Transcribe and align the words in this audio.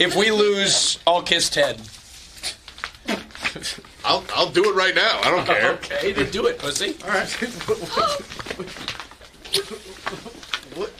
If 0.00 0.16
we 0.16 0.32
lose, 0.32 0.98
I'll 1.06 1.22
kiss 1.22 1.48
Ted. 1.48 1.80
I'll 4.04 4.24
I'll 4.34 4.50
do 4.50 4.68
it 4.68 4.74
right 4.74 4.92
now. 4.92 5.20
I 5.22 5.30
don't 5.30 5.46
care. 5.46 5.70
Okay, 5.74 6.10
then 6.10 6.32
do 6.32 6.46
it, 6.48 6.58
pussy. 6.58 6.96
All 7.04 7.10
right. 7.10 7.28
What? 10.74 10.92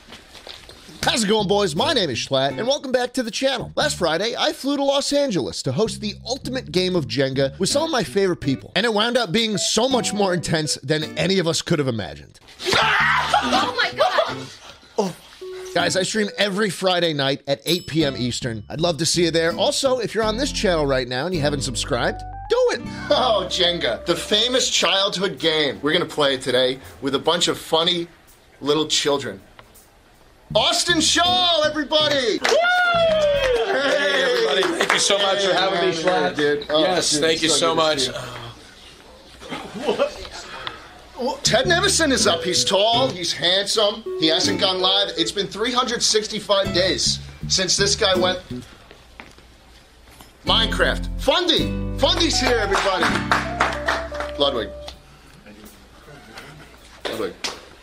How's 1.03 1.25
it 1.25 1.29
going, 1.29 1.49
boys? 1.49 1.75
My 1.75 1.93
name 1.93 2.09
is 2.09 2.19
Schlatt, 2.19 2.57
and 2.57 2.69
welcome 2.69 2.93
back 2.93 3.12
to 3.15 3.25
the 3.25 3.33
channel. 3.33 3.72
Last 3.75 3.99
Friday, 3.99 4.37
I 4.38 4.53
flew 4.53 4.77
to 4.77 4.85
Los 4.85 5.13
Angeles 5.13 5.61
to 5.65 5.72
host 5.72 6.01
the 6.01 6.15
ultimate 6.24 6.71
game 6.71 6.95
of 6.95 7.08
Jenga 7.08 7.58
with 7.58 7.71
some 7.71 7.83
of 7.83 7.90
my 7.90 8.04
favorite 8.04 8.40
people, 8.42 8.71
and 8.76 8.87
it 8.87 8.95
wound 8.95 9.17
up 9.17 9.33
being 9.33 9.58
so 9.58 9.88
much 9.88 10.13
more 10.13 10.33
intense 10.33 10.76
than 10.85 11.19
any 11.19 11.40
of 11.40 11.49
us 11.49 11.63
could 11.63 11.81
have 11.81 11.88
imagined. 11.88 12.38
My 15.75 15.81
god! 15.81 15.85
Guys, 15.85 15.97
I 15.97 16.02
stream 16.02 16.29
every 16.38 16.70
Friday 16.70 17.12
night 17.12 17.43
at 17.47 17.61
8 17.65 17.87
p.m. 17.87 18.16
Eastern. 18.16 18.65
I'd 18.69 18.80
love 18.80 18.98
to 18.98 19.07
see 19.07 19.25
you 19.25 19.30
there. 19.30 19.52
Also, 19.55 19.98
if 19.98 20.15
you're 20.15 20.25
on 20.25 20.37
this 20.37 20.52
channel 20.52 20.87
right 20.87 21.09
now 21.09 21.27
and 21.27 21.35
you 21.35 21.41
haven't 21.41 21.62
subscribed, 21.62 22.21
do 22.48 22.57
it. 22.73 22.81
Oh, 23.11 23.47
Jenga, 23.51 24.05
the 24.07 24.17
famous 24.17 24.71
childhood 24.71 25.39
game. 25.39 25.79
We're 25.83 25.93
going 25.93 26.09
to 26.09 26.15
play 26.15 26.34
it 26.34 26.41
today 26.41 26.79
with 27.03 27.15
a 27.15 27.19
bunch 27.19 27.48
of 27.48 27.59
funny 27.59 28.09
little 28.62 28.87
children. 28.87 29.43
Austin 30.55 31.03
Show, 31.03 31.62
everybody! 31.67 32.39
Hey, 32.39 34.23
everybody. 34.23 34.62
Thank 34.79 34.93
you 34.95 34.98
so 34.98 35.19
much 35.19 35.45
for 35.45 35.53
having 35.53 35.87
me, 35.87 35.95
Schlatt. 35.95 36.37
dude. 36.37 36.65
Oh, 36.70 36.81
yes, 36.81 37.11
dude, 37.11 37.20
thank 37.20 37.43
you 37.43 37.51
so 37.51 37.56
so 37.56 37.75
much. 37.75 38.01
see 38.01 38.11
Ted 41.42 41.66
Nivison 41.66 42.12
is 42.12 42.27
up. 42.27 42.42
He's 42.42 42.64
tall, 42.64 43.09
he's 43.09 43.33
handsome, 43.33 44.02
he 44.20 44.27
hasn't 44.27 44.60
gone 44.60 44.80
live. 44.80 45.12
It's 45.16 45.33
been 45.33 45.47
365 45.47 46.74
days 46.74 47.19
since 47.48 47.77
this 47.77 47.97
guy 47.97 48.14
went. 48.16 48.41
Minecraft. 50.45 51.09
Fundy! 51.20 51.70
Fundy's 51.98 52.38
here, 52.38 52.59
everybody! 52.59 53.05
Ludwig. 54.39 54.69
Ludwig. 57.08 57.34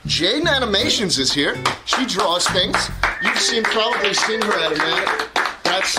Jaiden 0.06 0.48
Animations 0.48 1.18
is 1.18 1.32
here. 1.34 1.56
She 1.86 2.06
draws 2.06 2.48
things. 2.50 2.90
You've 3.24 3.40
seen 3.40 3.64
probably 3.64 4.14
seen 4.14 4.42
her 4.42 4.54
at 4.54 4.72
a 4.72 4.78
minute. 4.78 5.30
That's 5.64 5.98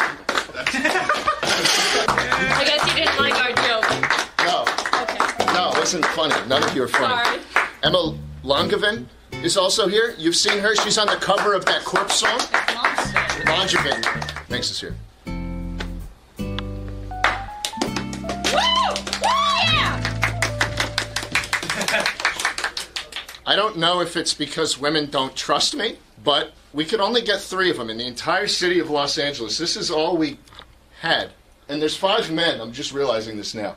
wasn't 5.92 6.14
funny. 6.14 6.48
None 6.48 6.62
of 6.62 6.74
you 6.74 6.84
are 6.84 6.88
funny. 6.88 7.22
Sorry. 7.22 7.66
Emma 7.82 8.18
Langevin 8.42 9.04
is 9.42 9.58
also 9.58 9.88
here. 9.88 10.14
You've 10.16 10.36
seen 10.36 10.58
her. 10.60 10.74
She's 10.76 10.96
on 10.96 11.06
the 11.06 11.16
cover 11.16 11.52
of 11.52 11.66
that 11.66 11.84
Corpse 11.84 12.14
song. 12.14 12.38
Langevin 13.44 14.48
makes 14.48 14.70
us 14.70 14.80
here. 14.80 14.96
Woo! 15.26 15.34
Woo! 16.42 16.80
Yeah! 19.68 20.00
I 23.46 23.54
don't 23.54 23.76
know 23.76 24.00
if 24.00 24.16
it's 24.16 24.32
because 24.32 24.78
women 24.78 25.10
don't 25.10 25.36
trust 25.36 25.76
me, 25.76 25.98
but 26.24 26.52
we 26.72 26.86
could 26.86 27.00
only 27.00 27.20
get 27.20 27.42
three 27.42 27.70
of 27.70 27.76
them 27.76 27.90
in 27.90 27.98
the 27.98 28.06
entire 28.06 28.46
city 28.46 28.78
of 28.78 28.88
Los 28.88 29.18
Angeles. 29.18 29.58
This 29.58 29.76
is 29.76 29.90
all 29.90 30.16
we 30.16 30.38
had. 31.02 31.32
And 31.68 31.82
there's 31.82 31.98
five 31.98 32.30
men. 32.30 32.62
I'm 32.62 32.72
just 32.72 32.94
realizing 32.94 33.36
this 33.36 33.54
now. 33.54 33.76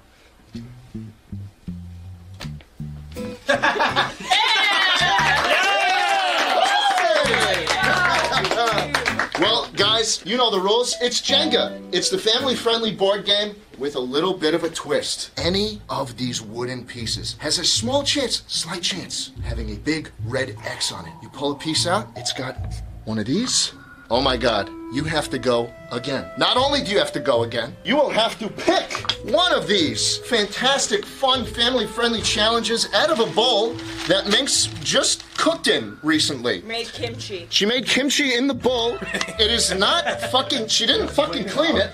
Well, 9.39 9.69
guys, 9.75 10.23
you 10.25 10.37
know 10.37 10.49
the 10.49 10.59
rules. 10.59 10.95
It's 11.01 11.21
Jenga. 11.21 11.81
It's 11.91 12.09
the 12.09 12.17
family 12.17 12.55
friendly 12.55 12.93
board 12.93 13.25
game 13.25 13.55
with 13.77 13.95
a 13.95 13.99
little 13.99 14.33
bit 14.33 14.53
of 14.53 14.63
a 14.63 14.69
twist. 14.69 15.31
Any 15.37 15.81
of 15.89 16.15
these 16.17 16.41
wooden 16.41 16.85
pieces 16.85 17.35
has 17.39 17.59
a 17.59 17.65
small 17.65 18.03
chance, 18.03 18.43
slight 18.47 18.81
chance, 18.81 19.31
having 19.43 19.71
a 19.71 19.75
big 19.75 20.09
red 20.25 20.55
X 20.63 20.91
on 20.91 21.05
it. 21.05 21.13
You 21.21 21.29
pull 21.29 21.51
a 21.51 21.55
piece 21.55 21.85
out, 21.85 22.07
it's 22.15 22.31
got 22.31 22.55
one 23.03 23.19
of 23.19 23.25
these. 23.25 23.73
Oh 24.11 24.21
my 24.21 24.37
god, 24.37 24.69
you 24.93 25.03
have 25.03 25.31
to 25.31 25.39
go 25.39 25.73
again. 25.91 26.29
Not 26.37 26.57
only 26.57 26.83
do 26.83 26.91
you 26.91 26.99
have 26.99 27.11
to 27.13 27.19
go 27.19 27.41
again, 27.41 27.75
you 27.83 27.95
will 27.95 28.11
have 28.11 28.37
to 28.37 28.47
pick 28.47 28.91
one 29.23 29.51
of 29.51 29.67
these 29.67 30.17
fantastic, 30.17 31.03
fun, 31.03 31.43
family 31.43 31.87
friendly 31.87 32.21
challenges 32.21 32.87
out 32.93 33.09
of 33.09 33.19
a 33.19 33.25
bowl 33.33 33.73
that 34.07 34.27
Minx 34.29 34.67
just 34.83 35.23
cooked 35.37 35.67
in 35.67 35.97
recently. 36.03 36.61
Made 36.61 36.87
kimchi. 36.89 37.47
She 37.49 37.65
made 37.65 37.87
kimchi 37.87 38.35
in 38.35 38.45
the 38.45 38.53
bowl. 38.53 38.99
It 39.39 39.49
is 39.49 39.73
not 39.73 40.21
fucking. 40.29 40.67
She 40.67 40.85
didn't 40.85 41.09
fucking 41.09 41.45
clean 41.45 41.75
it. 41.75 41.89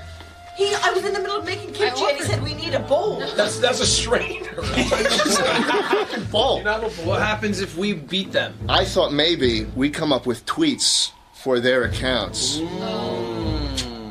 He, 0.58 0.76
I 0.76 0.92
was 0.92 1.06
in 1.06 1.14
the 1.14 1.20
middle 1.20 1.38
of 1.38 1.46
making 1.46 1.72
kimchi 1.72 2.04
and 2.04 2.18
he 2.18 2.24
said 2.24 2.44
we 2.44 2.54
need 2.56 2.74
a 2.74 2.82
bowl. 2.82 3.22
That's 3.38 3.58
that's 3.60 3.80
a 3.80 3.86
strainer. 3.86 4.52
Bowl. 6.30 6.62
What 6.62 7.22
happens 7.22 7.62
if 7.62 7.78
we 7.78 7.94
beat 7.94 8.34
them? 8.34 8.54
I 8.68 8.84
thought 8.84 9.14
maybe 9.14 9.64
we 9.76 9.90
come 9.90 10.12
up 10.12 10.26
with 10.26 10.46
tweets 10.46 11.12
for 11.44 11.60
their 11.60 11.84
accounts. 11.84 12.62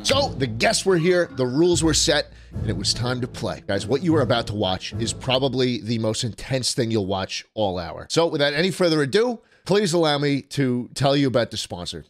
So 0.03 0.29
the 0.37 0.47
guests 0.47 0.85
were 0.85 0.97
here, 0.97 1.29
the 1.33 1.45
rules 1.45 1.83
were 1.83 1.93
set, 1.93 2.31
and 2.53 2.69
it 2.69 2.75
was 2.75 2.93
time 2.93 3.21
to 3.21 3.27
play. 3.27 3.63
Guys, 3.67 3.85
what 3.85 4.03
you 4.03 4.15
are 4.15 4.21
about 4.21 4.47
to 4.47 4.55
watch 4.55 4.93
is 4.93 5.13
probably 5.13 5.79
the 5.81 5.99
most 5.99 6.23
intense 6.23 6.73
thing 6.73 6.91
you'll 6.91 7.05
watch 7.05 7.45
all 7.53 7.77
hour. 7.77 8.07
So 8.09 8.27
without 8.27 8.53
any 8.53 8.71
further 8.71 9.01
ado, 9.01 9.39
please 9.65 9.93
allow 9.93 10.17
me 10.17 10.41
to 10.41 10.89
tell 10.93 11.15
you 11.15 11.27
about 11.27 11.51
the 11.51 11.57
sponsor. 11.57 12.05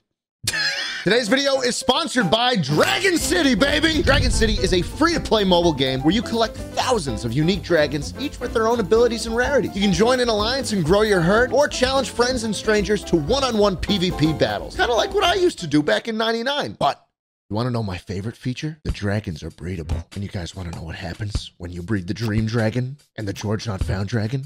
Today's 1.03 1.27
video 1.27 1.61
is 1.61 1.75
sponsored 1.75 2.29
by 2.29 2.55
Dragon 2.55 3.17
City, 3.17 3.55
baby! 3.55 4.03
Dragon 4.03 4.29
City 4.29 4.53
is 4.53 4.71
a 4.71 4.83
free 4.83 5.15
to 5.15 5.19
play 5.19 5.43
mobile 5.43 5.73
game 5.73 5.99
where 6.03 6.13
you 6.13 6.21
collect 6.21 6.55
thousands 6.55 7.25
of 7.25 7.33
unique 7.33 7.63
dragons, 7.63 8.13
each 8.19 8.39
with 8.39 8.53
their 8.53 8.67
own 8.67 8.79
abilities 8.79 9.25
and 9.25 9.35
rarities. 9.35 9.75
You 9.75 9.81
can 9.81 9.93
join 9.93 10.19
an 10.19 10.29
alliance 10.29 10.73
and 10.73 10.85
grow 10.85 11.01
your 11.01 11.19
herd, 11.19 11.53
or 11.53 11.67
challenge 11.67 12.11
friends 12.11 12.43
and 12.43 12.55
strangers 12.55 13.03
to 13.05 13.15
one 13.15 13.43
on 13.43 13.57
one 13.57 13.77
PvP 13.77 14.37
battles. 14.37 14.75
Kind 14.75 14.91
of 14.91 14.97
like 14.97 15.11
what 15.11 15.23
I 15.23 15.33
used 15.33 15.57
to 15.61 15.67
do 15.67 15.81
back 15.81 16.07
in 16.07 16.17
99. 16.17 16.77
But 16.77 17.03
you 17.49 17.55
want 17.55 17.65
to 17.65 17.71
know 17.71 17.81
my 17.81 17.97
favorite 17.97 18.37
feature? 18.37 18.77
The 18.83 18.91
dragons 18.91 19.41
are 19.41 19.49
breedable. 19.49 20.05
And 20.13 20.23
you 20.23 20.29
guys 20.29 20.55
want 20.55 20.71
to 20.71 20.77
know 20.77 20.83
what 20.83 20.95
happens 20.95 21.51
when 21.57 21.71
you 21.71 21.81
breed 21.81 22.05
the 22.05 22.13
Dream 22.13 22.45
Dragon 22.45 22.97
and 23.17 23.27
the 23.27 23.33
George 23.33 23.65
Not 23.65 23.83
Found 23.85 24.07
Dragon? 24.07 24.45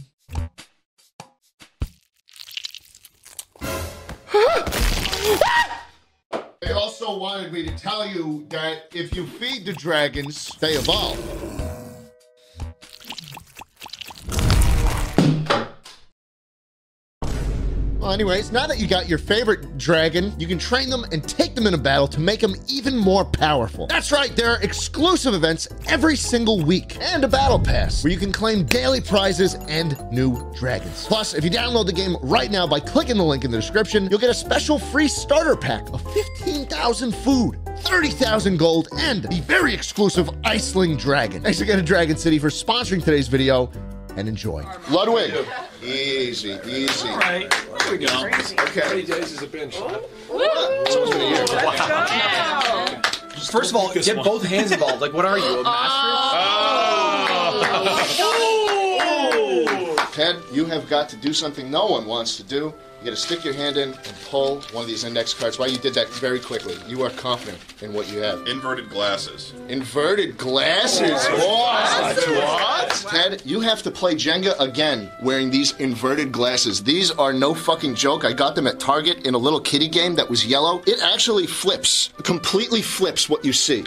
Wanted 7.18 7.52
me 7.52 7.64
to 7.64 7.78
tell 7.78 8.08
you 8.08 8.46
that 8.50 8.90
if 8.94 9.16
you 9.16 9.26
feed 9.26 9.66
the 9.66 9.74
dragons, 9.74 10.52
they 10.60 10.74
evolve. 10.74 11.55
Well, 18.06 18.14
anyways, 18.14 18.52
now 18.52 18.68
that 18.68 18.78
you 18.78 18.86
got 18.86 19.10
your 19.10 19.18
favorite 19.18 19.80
dragon, 19.80 20.32
you 20.40 20.46
can 20.46 20.60
train 20.60 20.92
them 20.92 21.06
and 21.12 21.28
take 21.28 21.56
them 21.56 21.66
in 21.66 21.74
a 21.74 21.78
battle 21.80 22.08
to 22.10 22.20
make 22.20 22.40
them 22.40 22.54
even 22.68 22.96
more 22.96 23.26
powerful. 23.26 23.88
That's 23.88 24.12
right, 24.12 24.36
there 24.36 24.52
are 24.52 24.62
exclusive 24.62 25.34
events 25.34 25.68
every 25.88 26.16
single 26.16 26.64
week 26.64 27.02
and 27.02 27.24
a 27.24 27.28
battle 27.28 27.58
pass 27.58 28.04
where 28.04 28.14
you 28.14 28.20
can 28.20 28.32
claim 28.32 28.64
daily 28.66 29.02
prizes 29.02 29.56
and 29.56 29.98
new 30.12 30.54
dragons. 30.54 31.08
Plus, 31.08 31.34
if 31.34 31.44
you 31.44 31.50
download 31.50 31.88
the 31.88 31.94
game 31.94 32.16
right 32.22 32.52
now 32.52 32.68
by 32.68 32.80
clicking 32.80 33.18
the 33.18 33.24
link 33.24 33.44
in 33.44 33.50
the 33.50 33.58
description, 33.58 34.08
you'll 34.12 34.20
get 34.20 34.30
a 34.30 34.36
special 34.36 34.78
free 34.78 35.08
starter 35.08 35.56
pack 35.56 35.92
of 35.92 36.00
15,000 36.14 37.12
food. 37.12 37.58
30,000 37.80 38.58
gold 38.58 38.88
and 39.00 39.24
the 39.24 39.42
very 39.42 39.74
exclusive 39.74 40.30
Iceling 40.44 40.96
Dragon. 40.96 41.42
Thanks 41.42 41.60
again 41.60 41.78
to 41.78 41.84
Dragon 41.84 42.16
City 42.18 42.38
for 42.38 42.50
sponsoring 42.50 43.04
today's 43.04 43.28
video 43.28 43.72
and 44.16 44.28
enjoy. 44.28 44.66
Ludwig. 44.90 45.34
Easy, 45.84 46.58
easy. 46.66 47.10
right. 47.10 47.50
There 47.80 47.92
we 47.92 47.98
go. 47.98 48.26
Okay. 48.26 49.04
days 49.04 49.32
is 49.32 49.42
a 49.42 49.48
bench. 49.48 49.76
First 53.52 53.72
of 53.72 53.76
all, 53.76 53.94
get 53.94 54.18
both 54.24 54.44
hands 54.44 54.72
involved. 54.72 55.02
Like, 55.02 55.14
what 55.14 55.26
are 55.26 55.38
you, 55.38 55.60
a 55.60 55.64
master? 55.64 56.38
Oh. 56.38 57.60
oh. 59.00 60.10
Ted, 60.14 60.38
you 60.52 60.66
have 60.66 60.90
got 60.90 61.10
to 61.10 61.18
do 61.18 61.34
something 61.34 61.70
no 61.70 61.86
one 61.86 62.06
wants 62.06 62.38
to 62.38 62.44
do. 62.44 62.74
You 63.06 63.12
got 63.12 63.18
to 63.18 63.24
stick 63.24 63.46
your 63.46 63.54
hand 63.54 63.78
in 63.78 63.90
and 63.90 64.16
pull 64.32 64.62
one 64.72 64.82
of 64.82 64.88
these 64.88 65.04
index 65.04 65.32
cards. 65.32 65.60
Why 65.60 65.68
you 65.68 65.78
did 65.78 65.94
that 65.94 66.10
very 66.10 66.40
quickly. 66.40 66.76
You 66.88 67.04
are 67.04 67.12
confident 67.12 67.60
in 67.84 67.94
what 67.94 68.12
you 68.12 68.18
have. 68.18 68.48
Inverted 68.48 68.90
glasses. 68.90 69.54
Inverted 69.68 70.40
glasses. 70.40 71.12
What? 71.12 72.18
What? 72.18 73.06
Ted, 73.08 73.44
you 73.46 73.60
have 73.60 73.84
to 73.84 73.92
play 73.92 74.16
Jenga 74.16 74.60
again 74.60 75.12
wearing 75.22 75.52
these 75.52 75.74
inverted 75.74 76.32
glasses. 76.32 76.82
These 76.82 77.12
are 77.12 77.32
no 77.32 77.54
fucking 77.54 77.94
joke. 77.94 78.26
I 78.26 78.34
got 78.34 78.56
them 78.56 78.66
at 78.66 78.80
Target 78.80 79.28
in 79.28 79.36
a 79.36 79.38
little 79.38 79.62
kitty 79.62 79.88
game 79.88 80.16
that 80.16 80.28
was 80.28 80.44
yellow. 80.44 80.82
It 80.88 81.00
actually 81.04 81.46
flips, 81.46 82.10
completely 82.24 82.82
flips 82.82 83.30
what 83.30 83.46
you 83.46 83.54
see. 83.54 83.86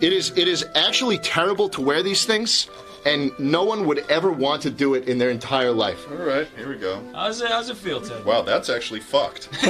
It 0.00 0.12
is 0.12 0.36
it 0.36 0.48
is 0.48 0.66
actually 0.74 1.18
terrible 1.18 1.68
to 1.68 1.80
wear 1.80 2.02
these 2.02 2.26
things, 2.26 2.68
and 3.06 3.30
no 3.38 3.64
one 3.64 3.86
would 3.86 3.98
ever 4.10 4.30
want 4.32 4.62
to 4.62 4.70
do 4.70 4.94
it 4.94 5.08
in 5.08 5.18
their 5.18 5.30
entire 5.30 5.70
life. 5.72 6.06
All 6.10 6.16
right, 6.16 6.46
here 6.56 6.68
we 6.68 6.76
go. 6.76 7.00
How's 7.12 7.40
it, 7.40 7.50
how's 7.50 7.68
it 7.70 7.76
feel, 7.76 8.00
Ted? 8.00 8.24
Wow, 8.24 8.42
that's 8.42 8.68
actually 8.70 9.00
fucked. 9.00 9.48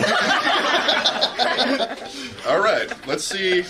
All 2.46 2.60
right, 2.60 2.88
let's 3.06 3.24
see 3.24 3.64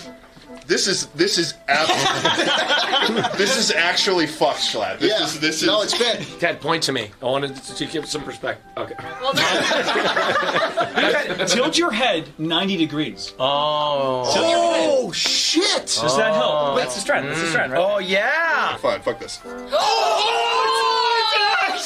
This 0.67 0.87
is 0.87 1.07
this 1.07 1.37
is 1.37 1.53
ab- 1.67 3.33
this 3.37 3.57
is 3.57 3.71
actually 3.71 4.27
fucked, 4.27 4.59
Schlatt. 4.61 4.99
This 4.99 5.11
Yeah. 5.17 5.25
is 5.25 5.39
this 5.39 5.61
is 5.61 5.67
no, 5.67 5.81
it's 5.81 5.97
bad. 5.97 6.25
Ted, 6.39 6.61
point 6.61 6.83
to 6.83 6.91
me. 6.91 7.11
I 7.21 7.25
wanted 7.25 7.55
to 7.55 7.85
give 7.85 8.05
some 8.07 8.23
perspective. 8.23 8.65
Okay. 8.77 8.95
Well, 9.21 9.33
no. 9.35 11.45
Tilt 11.47 11.77
your 11.77 11.91
head 11.91 12.29
90 12.39 12.77
degrees. 12.77 13.33
Oh. 13.39 14.23
Oh 14.35 15.11
shit! 15.63 15.85
Does 15.85 16.17
that 16.17 16.33
help? 16.33 16.53
Oh. 16.53 16.75
That's 16.75 16.95
the 16.95 17.01
strand. 17.01 17.27
That's 17.27 17.39
the 17.41 17.47
strand, 17.47 17.71
right? 17.71 17.79
Oh 17.81 17.99
yeah. 17.99 18.75
fine. 18.77 19.01
Fuck 19.01 19.19
this. 19.19 19.39
Oh 19.45 19.51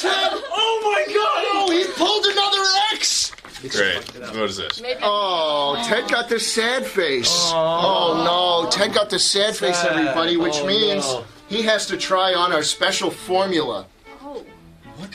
Ted! 0.02 0.32
Oh 0.52 0.82
my 0.84 1.06
god! 1.14 1.44
Oh, 1.52 1.72
he 1.72 1.86
pulled 1.94 2.26
another 2.26 2.64
X! 2.94 3.32
Great. 3.76 4.04
What 4.36 4.50
is 4.50 4.58
this? 4.58 4.82
Oh, 5.02 5.82
Ted 5.86 6.10
got 6.10 6.30
the 6.30 6.40
sad 6.40 6.86
face. 6.86 7.50
Oh, 7.52 8.24
oh 8.24 8.64
no, 8.64 8.70
Ted 8.70 8.94
got 8.94 9.10
the 9.10 9.20
sad 9.20 9.56
face, 9.56 9.84
everybody, 9.84 10.38
which 10.38 10.60
Oh, 10.60 10.66
means 10.68 11.04
no. 11.06 11.26
he 11.50 11.64
has 11.64 11.86
to 11.88 11.98
try 11.98 12.34
on 12.34 12.54
our 12.54 12.64
special 12.64 13.10
formula. 13.12 13.86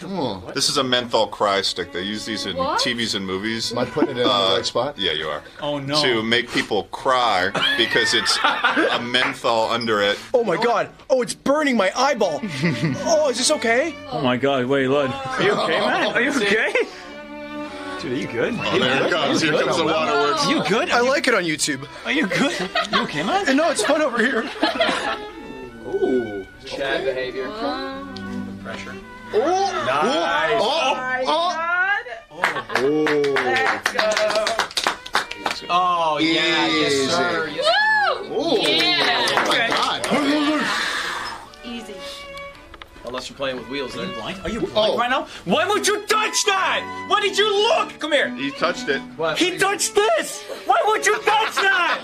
Oh. 0.03 0.43
Oh, 0.47 0.53
This 0.55 0.69
is 0.69 0.77
a 0.79 0.85
menthol 0.85 1.27
cry 1.29 1.61
stick. 1.63 1.93
They 1.93 2.03
use 2.03 2.25
these 2.25 2.47
in 2.47 2.57
What? 2.57 2.81
TVs 2.81 3.15
and 3.15 3.27
movies. 3.27 3.71
am 3.73 3.79
I 3.79 3.85
putting 3.85 4.11
it 4.17 4.23
in 4.23 4.27
the 4.27 4.31
Uh, 4.33 4.57
right 4.57 4.65
spot? 4.67 4.97
Yeah, 4.99 5.13
you 5.13 5.27
are. 5.29 5.43
Oh 5.61 5.79
no. 5.79 6.01
To 6.03 6.23
make 6.23 6.51
people 6.51 6.85
cry 6.85 7.51
because 7.77 8.15
it's 8.15 8.39
a 8.43 9.01
menthol 9.03 9.71
under 9.71 10.01
it. 10.01 10.19
Oh 10.33 10.43
my 10.45 10.57
god. 10.57 10.89
Oh, 11.11 11.23
it's 11.23 11.35
burning 11.35 11.77
my 11.77 11.93
eyeball. 11.97 12.41
oh, 13.05 13.29
is 13.31 13.39
this 13.39 13.51
okay? 13.51 13.95
Oh 14.11 14.21
my 14.23 14.37
god, 14.37 14.67
wait, 14.67 14.89
Lud. 14.89 15.11
Are 15.11 15.43
you 15.43 15.53
okay, 15.53 15.81
man? 15.81 16.13
Are 16.15 16.21
you 16.23 16.31
okay? 16.31 16.73
Dude, 18.01 18.13
are 18.13 18.17
you 18.17 18.27
good? 18.27 18.55
Oh, 18.59 18.79
there 18.79 19.05
it 19.07 19.11
comes. 19.11 19.41
Here 19.41 19.53
comes 19.53 19.77
the 19.77 19.85
waterworks. 19.85 20.45
Are 20.47 20.51
you 20.55 20.65
good? 20.69 20.91
I 20.91 21.01
like 21.01 21.27
it 21.29 21.35
on 21.35 21.45
YouTube. 21.45 21.87
Are 22.05 22.13
you 22.13 22.27
good? 22.27 22.53
You 22.93 23.03
okay, 23.03 23.23
man? 23.23 23.57
No, 23.57 23.71
it's 23.71 23.83
fun 23.83 24.03
over 24.03 24.19
here. 24.19 24.45
Ooh. 25.87 26.47
Chad 26.67 27.05
behavior. 27.05 27.49
Pressure. 28.65 28.93
Nice. 28.95 29.03
Oh, 29.35 31.21
oh, 31.27 31.27
oh. 31.27 31.31
Oh. 32.77 32.81
oh 35.69 36.19
yeah, 36.19 36.67
yes 36.67 36.93
Easy. 36.93 37.07
sir. 37.09 37.49
Yes, 37.55 37.67
oh, 38.31 38.57
Yeah. 38.57 39.27
Oh, 39.37 39.45
my 39.49 39.69
God. 39.69 40.07
Easy. 41.65 41.95
Unless 43.05 43.29
you're 43.29 43.37
playing 43.37 43.57
with 43.57 43.69
wheels, 43.69 43.97
Are 43.99 44.07
you 44.07 44.13
blind? 44.15 44.41
Are 44.45 44.49
you 44.49 44.61
blind 44.61 44.95
Oh. 44.95 44.99
right 44.99 45.11
now? 45.11 45.27
Why 45.45 45.67
would 45.69 45.87
you 45.87 46.01
touch 46.07 46.45
that? 46.47 46.83
Why 47.11 47.21
did 47.21 47.37
you 47.37 47.53
look? 47.69 47.99
Come 48.01 48.13
here. 48.13 48.31
He 48.35 48.51
touched 48.51 48.89
it. 48.89 49.03
What? 49.17 49.37
He 49.39 49.59
touched 49.59 49.95
this. 49.95 50.43
Why 50.65 50.81
would 50.87 51.05
you 51.05 51.17
touch 51.21 51.55
that? 51.57 52.01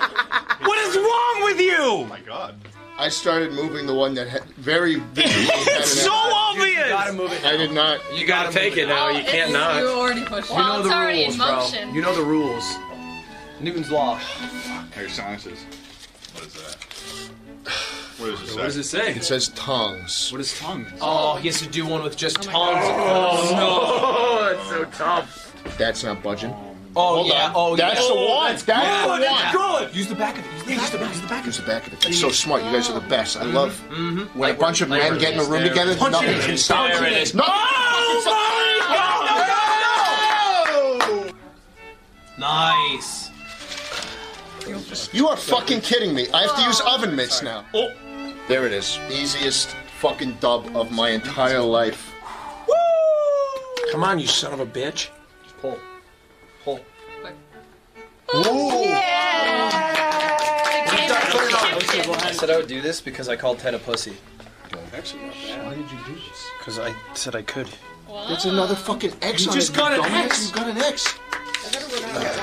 What 0.60 0.76
is 0.86 0.94
wrong 0.94 1.42
with 1.44 1.58
you? 1.58 1.78
Oh 1.80 2.04
my 2.04 2.20
god. 2.20 2.54
I 3.00 3.08
started 3.08 3.52
moving 3.52 3.86
the 3.86 3.94
one 3.94 4.12
that 4.14 4.28
had 4.28 4.44
very 4.56 4.96
visibly 5.14 5.46
It's 5.72 5.90
so 6.02 6.12
X. 6.12 6.34
obvious. 6.34 6.88
gotta 6.90 7.12
move 7.14 7.32
it. 7.32 7.42
I 7.46 7.56
did 7.56 7.72
not. 7.72 7.98
You 8.14 8.26
gotta 8.26 8.52
take 8.52 8.76
it 8.76 8.88
now. 8.88 9.08
You 9.08 9.24
can't 9.24 9.48
You 9.48 9.56
not. 9.56 9.82
already 9.82 10.22
pushed. 10.26 10.50
You 10.50 10.56
know 10.58 10.80
it's 10.80 10.88
the 10.88 10.94
already 10.94 11.20
rules, 11.22 11.34
in 11.34 11.38
bro. 11.40 11.56
motion. 11.56 11.94
You 11.94 12.02
know 12.02 12.14
the 12.14 12.22
rules. 12.22 12.76
Newton's 13.58 13.90
law. 13.90 14.16
Here, 14.94 15.08
sinuses. 15.08 15.64
What 16.34 16.44
is 16.46 16.52
that? 16.54 16.76
What 18.18 18.26
does 18.32 18.40
it 18.42 18.46
say? 18.48 18.56
What 18.56 18.64
does 18.64 18.76
it 18.76 18.84
say? 18.84 19.14
It 19.14 19.24
says 19.24 19.48
tongues. 19.48 20.30
What 20.30 20.40
is 20.42 20.58
tongue? 20.60 20.86
Oh, 21.00 21.36
he 21.36 21.48
has 21.48 21.58
to 21.60 21.68
do 21.68 21.86
one 21.86 22.02
with 22.02 22.18
just 22.18 22.38
oh 22.40 22.42
tongues. 22.52 22.84
Oh 22.86 23.54
no, 23.56 24.52
that's 24.54 24.68
so 24.68 24.84
tough. 25.04 25.78
That's 25.78 26.04
not 26.04 26.22
budging. 26.22 26.54
Oh 26.96 27.16
Hold 27.16 27.28
yeah. 27.28 27.46
on. 27.46 27.52
Oh 27.54 27.76
That's 27.76 28.00
yeah. 28.00 28.08
the 28.08 28.14
one. 28.14 28.52
That's 28.52 28.64
the 28.64 29.08
one. 29.08 29.20
that's 29.20 29.56
good. 29.56 29.94
Use 29.94 30.08
the 30.08 30.14
back 30.16 30.38
of 30.38 30.44
it. 30.44 30.68
Use 30.68 30.90
the 30.90 30.98
back. 30.98 31.08
Use 31.08 31.20
the 31.20 31.28
back. 31.28 31.44
Here's 31.44 31.56
the 31.58 31.66
back 31.66 31.86
of 31.86 31.92
it. 31.92 32.00
That's 32.00 32.18
so 32.18 32.30
smart. 32.30 32.64
You 32.64 32.72
guys 32.72 32.90
are 32.90 32.98
the 32.98 33.08
best. 33.08 33.36
I 33.36 33.44
mm-hmm. 33.44 33.54
love 33.54 33.80
mm-hmm. 33.90 34.38
when 34.38 34.50
a 34.50 34.54
bunch 34.58 34.80
of 34.80 34.88
men 34.88 35.18
get 35.18 35.34
in 35.34 35.40
a 35.40 35.44
room 35.44 35.62
together. 35.62 35.94
Nothing 36.10 36.40
can 36.40 36.56
stop 36.56 36.90
There 36.90 37.04
it 37.04 37.12
it. 37.12 37.22
is. 37.22 37.34
Nothing 37.34 37.52
oh, 37.54 37.76
Nice. 42.38 43.30
You 45.12 45.28
are 45.28 45.36
fucking 45.36 45.82
kidding 45.82 46.14
me. 46.14 46.26
I 46.32 46.42
have 46.42 46.56
to 46.56 46.62
use 46.62 46.80
oven 46.80 47.14
mitts 47.14 47.42
now. 47.42 47.66
Oh. 47.74 47.92
There 48.48 48.66
it 48.66 48.72
is. 48.72 48.98
Easiest 49.10 49.76
fucking 50.00 50.38
dub 50.40 50.74
of 50.74 50.90
my 50.90 51.10
entire 51.10 51.60
life. 51.60 52.12
Come 53.92 54.02
on, 54.04 54.18
you 54.18 54.26
son 54.26 54.52
of 54.52 54.60
a 54.60 54.66
bitch. 54.66 55.10
Pull. 55.60 55.78
Pull. 56.64 56.80
Oh, 58.32 58.84
I 62.22 62.32
said 62.32 62.50
I 62.50 62.56
would 62.56 62.68
do 62.68 62.80
this 62.80 63.00
because 63.00 63.28
I 63.28 63.36
called 63.36 63.58
Ted 63.58 63.74
a 63.74 63.78
pussy. 63.78 64.16
Why 64.70 65.00
did 65.74 65.90
you 65.90 65.98
do 66.06 66.14
this? 66.14 66.46
Because 66.58 66.78
I 66.78 66.94
said 67.14 67.34
I 67.34 67.42
could. 67.42 67.68
It's 68.08 68.44
another 68.44 68.74
fucking 68.74 69.12
X 69.22 69.44
You 69.44 69.50
on 69.50 69.56
just 69.56 69.70
it, 69.70 69.76
got 69.76 69.92
you 69.96 70.02
just 70.02 70.54
got 70.54 70.68
an. 70.68 70.76
X. 70.76 71.08
You 71.08 71.14
got 71.14 71.76
an 72.28 72.36
X. 72.38 72.40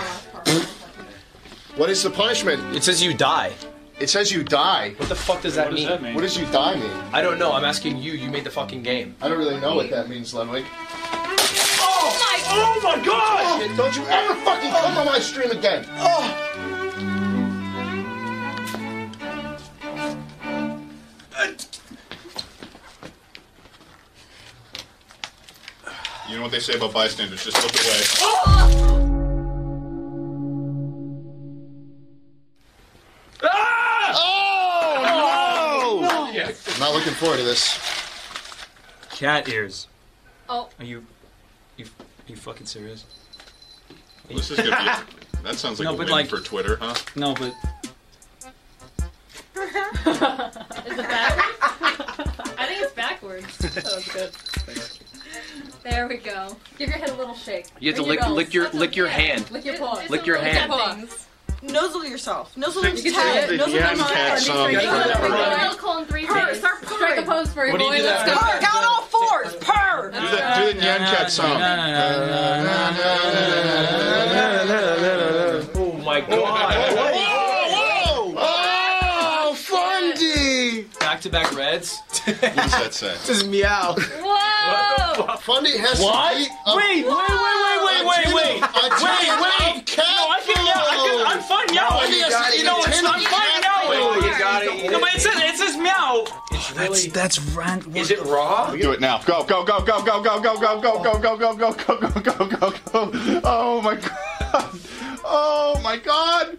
What 1.76 1.90
is 1.90 2.02
the 2.04 2.10
punishment? 2.10 2.76
It 2.76 2.84
says 2.84 3.04
you 3.04 3.14
die. 3.14 3.54
It 4.00 4.10
says 4.10 4.32
you 4.32 4.44
die. 4.44 4.94
What 4.98 5.10
the 5.10 5.16
fuck 5.16 5.42
does 5.42 5.56
that 5.56 5.68
What 5.68 5.76
does 5.76 5.88
that 5.88 6.02
mean? 6.02 6.16
What 6.16 6.22
does 6.22 6.38
you 6.38 6.46
die 6.48 6.76
mean? 6.76 6.92
I 7.12 7.22
don't 7.22 7.38
know. 7.38 7.52
I'm 7.54 7.66
asking 7.66 7.98
you. 7.98 8.14
You 8.14 8.30
made 8.30 8.44
the 8.44 8.50
fucking 8.50 8.82
game. 8.84 9.16
I 9.22 9.30
don't 9.30 9.38
really 9.38 9.60
know 9.60 9.76
what 9.76 9.90
that 9.90 10.10
means, 10.10 10.34
Ludwig. 10.34 10.66
Oh 12.50 12.80
my 12.84 12.96
god! 13.04 13.62
Oh, 13.62 13.76
don't 13.76 13.96
you 13.96 14.06
ever 14.08 14.36
fucking 14.36 14.72
come 14.72 14.98
on 14.98 15.06
my 15.06 15.20
stream 15.20 15.52
again. 15.52 15.86
Oh. 15.98 16.44
You 26.30 26.36
know 26.36 26.42
what 26.42 26.52
they 26.52 26.60
say 26.60 26.74
about 26.76 26.94
bystanders? 26.94 27.44
Just 27.44 27.56
look 27.64 27.74
away. 27.74 28.02
Ah! 33.44 34.12
Oh, 34.14 35.02
no! 35.04 36.08
Oh, 36.10 36.28
I'm 36.74 36.80
not 36.80 36.94
looking 36.94 37.14
forward 37.14 37.38
to 37.38 37.44
this. 37.44 37.80
Cat 39.12 39.48
ears. 39.48 39.88
Oh. 40.50 40.70
Are 40.80 40.86
you, 40.86 41.06
you, 41.78 41.86
are 42.28 42.32
you 42.32 42.36
fucking 42.36 42.66
serious? 42.66 43.06
This 44.30 44.52
is 44.52 44.58
gonna 44.58 44.72
be. 45.06 45.14
That 45.44 45.56
sounds 45.56 45.80
like 45.80 45.86
No, 45.86 45.94
a 45.94 45.98
but 45.98 46.06
win 46.08 46.10
like- 46.10 46.28
for 46.28 46.40
Twitter, 46.42 46.78
huh? 46.82 46.96
No, 47.16 47.34
but 47.36 47.54
Is 49.56 50.98
it 51.00 51.08
backwards? 51.08 51.58
I 52.58 52.66
think 52.68 52.82
it's 52.84 52.94
backwards. 52.94 53.58
That 53.58 53.86
was 53.96 54.08
good. 54.10 54.32
There 55.84 56.08
we 56.08 56.18
go. 56.18 56.58
Give 56.78 56.90
your 56.90 56.98
head 56.98 57.10
a 57.12 57.16
little 57.16 57.34
shake. 57.36 57.68
You 57.80 57.92
have 57.94 58.02
to 58.02 58.06
lick, 58.08 58.28
lick 58.28 58.54
your, 58.54 58.70
lick 58.72 58.96
your 58.96 59.08
hand. 59.08 59.50
Lick 59.52 59.64
your 59.64 59.78
paw. 59.78 60.02
Lick 60.10 60.26
your 60.26 60.38
hand. 60.38 60.72
Nozzle 61.64 62.04
yourself. 62.06 62.56
Nozzle 62.58 62.84
Six 62.84 63.00
into 63.00 63.12
to 63.12 63.16
Ted. 63.22 63.50
the 63.50 63.58
Nozzle 63.58 63.74
Yan 63.76 63.92
into 63.94 64.04
Cat 64.06 64.14
Ted. 64.38 64.40
song. 64.40 64.72
You 64.72 64.80
gotta 64.82 65.14
Purr. 65.14 65.20
bring 65.20 65.32
the 65.32 65.38
royal 65.58 65.76
call 65.76 65.98
in 66.00 66.06
three 66.06 66.26
Purr, 66.26 66.54
start 66.56 66.86
Strike 66.86 67.18
a 67.20 67.22
pose 67.24 67.52
for 67.54 67.64
your 67.66 67.72
What 67.74 67.80
do 67.80 67.86
you 67.86 67.92
boy. 67.92 67.98
do 67.98 68.04
Let's 68.04 68.24
that 68.24 68.28
go. 68.28 68.40
Purr, 68.40 68.60
count 68.60 68.86
all 68.86 68.96
fours. 68.96 68.97
Purr. 70.30 70.36
Do 70.58 70.66
the, 70.66 70.74
do 70.74 70.80
the 70.80 70.86
Nyan 70.86 71.00
Cat 71.00 71.32
song. 71.32 71.62
Oh 75.76 75.94
my 76.04 76.22
god. 76.22 76.74
Oh, 78.40 79.54
Fundy! 79.56 80.84
Back 81.00 81.22
to 81.22 81.30
back 81.30 81.56
reds. 81.56 82.02
What 82.28 82.42
does 82.56 82.72
that 82.72 82.94
say? 82.94 83.14
This 83.26 83.30
is 83.30 83.44
meow. 83.48 83.96
Whoa! 83.96 85.38
Fundy 85.38 85.78
has 85.78 86.00
What? 86.00 86.34
to 86.34 86.40
eat 86.40 86.50
a, 86.68 86.76
wait, 86.76 87.06
wait, 87.06 87.08
wait, 87.08 87.16
wait, 87.16 87.80
wait, 87.88 88.04
wait, 88.04 88.28
wait. 88.36 88.60
a 88.60 88.90
tin 89.00 89.32
wait. 89.40 89.80
of 89.80 89.86
cat 89.86 90.06
No, 90.12 90.28
I 90.28 90.40
can 90.44 90.60
meow. 90.64 90.84
I 90.84 90.96
can, 91.00 91.16
I'm 91.26 91.42
fine 91.48 91.68
meowing. 91.72 92.04
Fundy 92.04 92.20
has 92.20 92.36
to 92.36 92.52
you 92.52 92.60
eat 92.62 92.66
know, 92.68 92.76
a 92.76 92.80
it's 92.84 92.96
tin 93.00 93.04
not 93.04 93.16
of 93.18 93.24
fine 93.24 93.62
cat 93.64 93.64
meowing. 93.64 94.14
food. 94.14 94.28
You 94.28 94.34
gotta 94.38 94.72
eat 94.76 94.92
No, 94.92 94.98
it. 94.98 95.02
but 95.02 95.14
it 95.16 95.22
says 95.22 95.36
it 95.38 95.56
says 95.56 95.78
meow. 95.78 96.26
It's 96.52 96.72
really. 96.76 97.08
that's 97.10 97.40
random. 97.56 97.96
Is 97.96 98.12
it 98.12 98.20
raw? 98.24 98.72
Do 98.76 98.92
it 98.92 99.00
now. 99.00 99.20
Go, 99.24 99.44
go, 99.46 99.64
go, 99.64 99.80
go, 99.82 100.02
go, 100.04 100.22
go, 100.22 100.40
go, 100.42 100.58
go, 100.60 100.82
go, 100.82 101.00
go, 101.00 101.20
go, 101.20 101.38
go, 101.38 101.56
go, 101.56 101.74
go, 101.74 101.98
go, 102.12 102.20
go, 102.20 102.48
go, 102.48 102.72
go. 102.92 103.42
Oh 103.46 103.82
my 103.82 103.96
god. 103.96 104.80
Oh 105.24 105.80
my 105.84 105.98
god. 105.98 106.58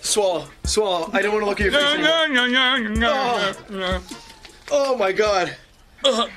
Swallow. 0.00 0.46
Swallow. 0.64 1.10
I 1.12 1.20
don't 1.22 1.32
want 1.32 1.42
to 1.42 1.48
look 1.50 1.60
at 1.60 1.70
your 1.70 1.72
face 1.72 1.82
anymore. 3.68 4.00
Oh 4.70 4.96
my 4.96 5.12
god. 5.12 5.56
Uh-huh. 6.04 6.28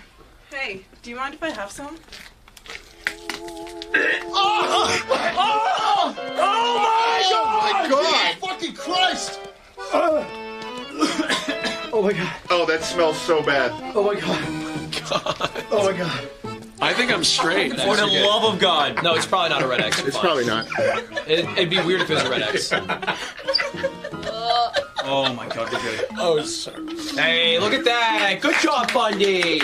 Hey, 0.51 0.85
do 1.01 1.09
you 1.09 1.15
mind 1.15 1.33
if 1.33 1.43
I 1.43 1.49
have 1.49 1.71
some? 1.71 1.97
Oh 4.31 5.03
my 5.09 5.31
god! 5.33 6.15
Oh 6.37 7.71
my 7.73 7.87
god! 7.89 8.35
Fucking 8.37 8.73
Christ! 8.75 9.39
Oh 11.91 12.01
my 12.03 12.13
god. 12.13 12.33
Oh, 12.49 12.65
that 12.67 12.83
smells 12.83 13.19
so 13.19 13.41
bad. 13.41 13.71
Oh 13.95 14.03
my 14.03 14.19
god. 14.19 14.43
Oh 15.71 15.91
my 15.91 15.97
god. 15.97 16.29
I 16.81 16.93
think 16.93 17.11
I'm 17.11 17.23
straight. 17.23 17.71
For 17.71 17.95
the 17.95 18.05
love 18.07 18.53
of 18.53 18.59
God. 18.59 19.03
No, 19.03 19.15
it's 19.15 19.25
probably 19.25 19.49
not 19.49 19.63
a 19.63 19.67
red 19.67 19.81
X. 19.81 20.01
It's 20.03 20.17
probably 20.17 20.45
not. 20.45 20.67
It, 21.27 21.45
it'd 21.57 21.69
be 21.69 21.81
weird 21.81 22.01
if 22.01 22.09
it 22.09 22.13
was 22.13 22.23
a 22.23 22.29
red 22.29 22.41
X. 22.43 22.71
Oh 25.03 25.25
Oh 25.27 25.33
my 25.33 25.47
god, 25.47 25.71
they're 25.71 25.81
good. 25.81 26.05
Oh, 26.17 26.41
sir. 26.43 26.73
Hey, 27.15 27.57
look 27.59 27.73
at 27.73 27.83
that! 27.85 28.39
Good 28.41 28.55
job, 28.61 28.91
Fundy! 28.91 29.59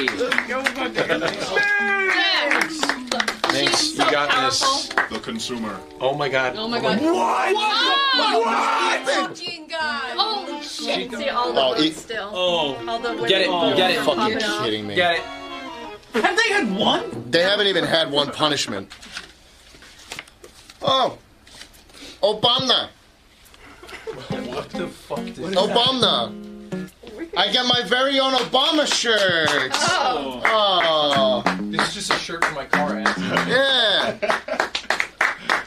Thanks. 3.56 3.92
You 3.94 4.00
got 4.12 4.30
this. 4.46 4.90
The 5.10 5.20
consumer. 5.22 5.80
Oh 6.02 6.14
my 6.16 6.28
god. 6.30 6.56
Oh 6.58 6.68
my 6.68 6.80
god. 6.82 7.00
What? 7.02 7.56
Gene 9.36 9.68
God. 9.68 10.18
Holy 10.18 10.62
shit. 10.62 11.12
See 11.12 11.30
all 11.30 11.54
the 11.54 11.62
Oh, 11.62 11.74
it- 11.74 11.96
still. 11.96 12.30
Oh. 12.34 12.76
All 12.88 13.00
the 13.00 13.14
Get 13.28 13.42
it, 13.42 13.48
popping 13.48 13.76
get 13.78 13.92
it. 13.92 14.04
Fucking 14.04 14.40
kidding 14.64 14.88
me. 14.88 14.96
Get 14.96 15.16
it. 15.16 15.22
Have 16.22 16.38
they 16.38 16.50
had 16.54 16.76
one? 16.76 17.32
They 17.32 17.42
haven't 17.44 17.68
even 17.68 17.84
had 17.86 18.12
one 18.12 18.32
punishment. 18.32 18.92
Oh. 20.82 21.18
Obama. 22.22 22.90
What 24.76 24.84
the 24.84 24.88
fuck 24.88 25.26
did 25.26 25.38
Obama. 25.56 26.32
I 27.38 27.52
get 27.52 27.66
my 27.66 27.82
very 27.86 28.20
own 28.20 28.34
Obama 28.34 28.86
shirt. 28.92 29.50
Oh. 29.74 30.42
Oh. 30.46 31.58
This 31.72 31.88
is 31.90 31.94
just 31.94 32.12
a 32.12 32.16
shirt 32.16 32.44
for 32.44 32.54
my 32.56 32.66
car 32.66 32.98
ass. 33.00 33.18
Yeah. 33.48 34.18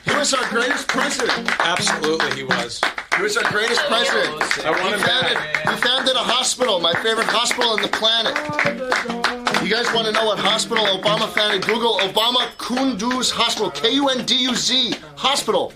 He 0.05 0.15
was 0.17 0.35
our 0.35 0.47
greatest 0.51 0.89
president. 0.89 1.49
Absolutely, 1.61 2.35
he 2.37 2.43
was. 2.45 2.81
He 3.17 3.23
was 3.23 3.37
our 3.37 3.51
greatest 3.51 3.81
president. 3.87 4.43
I 4.65 4.71
want 4.71 4.83
He 4.83 4.89
him 4.93 5.01
founded, 5.01 5.35
back. 5.35 5.69
he 5.69 5.77
founded 5.89 6.17
a 6.17 6.21
hospital, 6.21 6.81
my 6.81 6.93
favorite 6.95 7.27
hospital 7.29 7.71
on 7.71 7.83
the 7.83 7.89
planet. 7.89 8.35
You 9.63 9.71
guys 9.75 9.93
want 9.95 10.07
to 10.07 10.13
know 10.13 10.25
what 10.27 10.39
hospital 10.39 10.85
Obama 10.87 11.29
founded? 11.29 11.67
Google 11.67 11.99
Obama 11.99 12.49
Kunduz 12.57 13.31
Hospital. 13.31 13.71
K 13.71 13.93
U 13.95 14.09
N 14.09 14.25
D 14.27 14.35
U 14.37 14.55
Z 14.55 14.95
Hospital. 15.17 15.73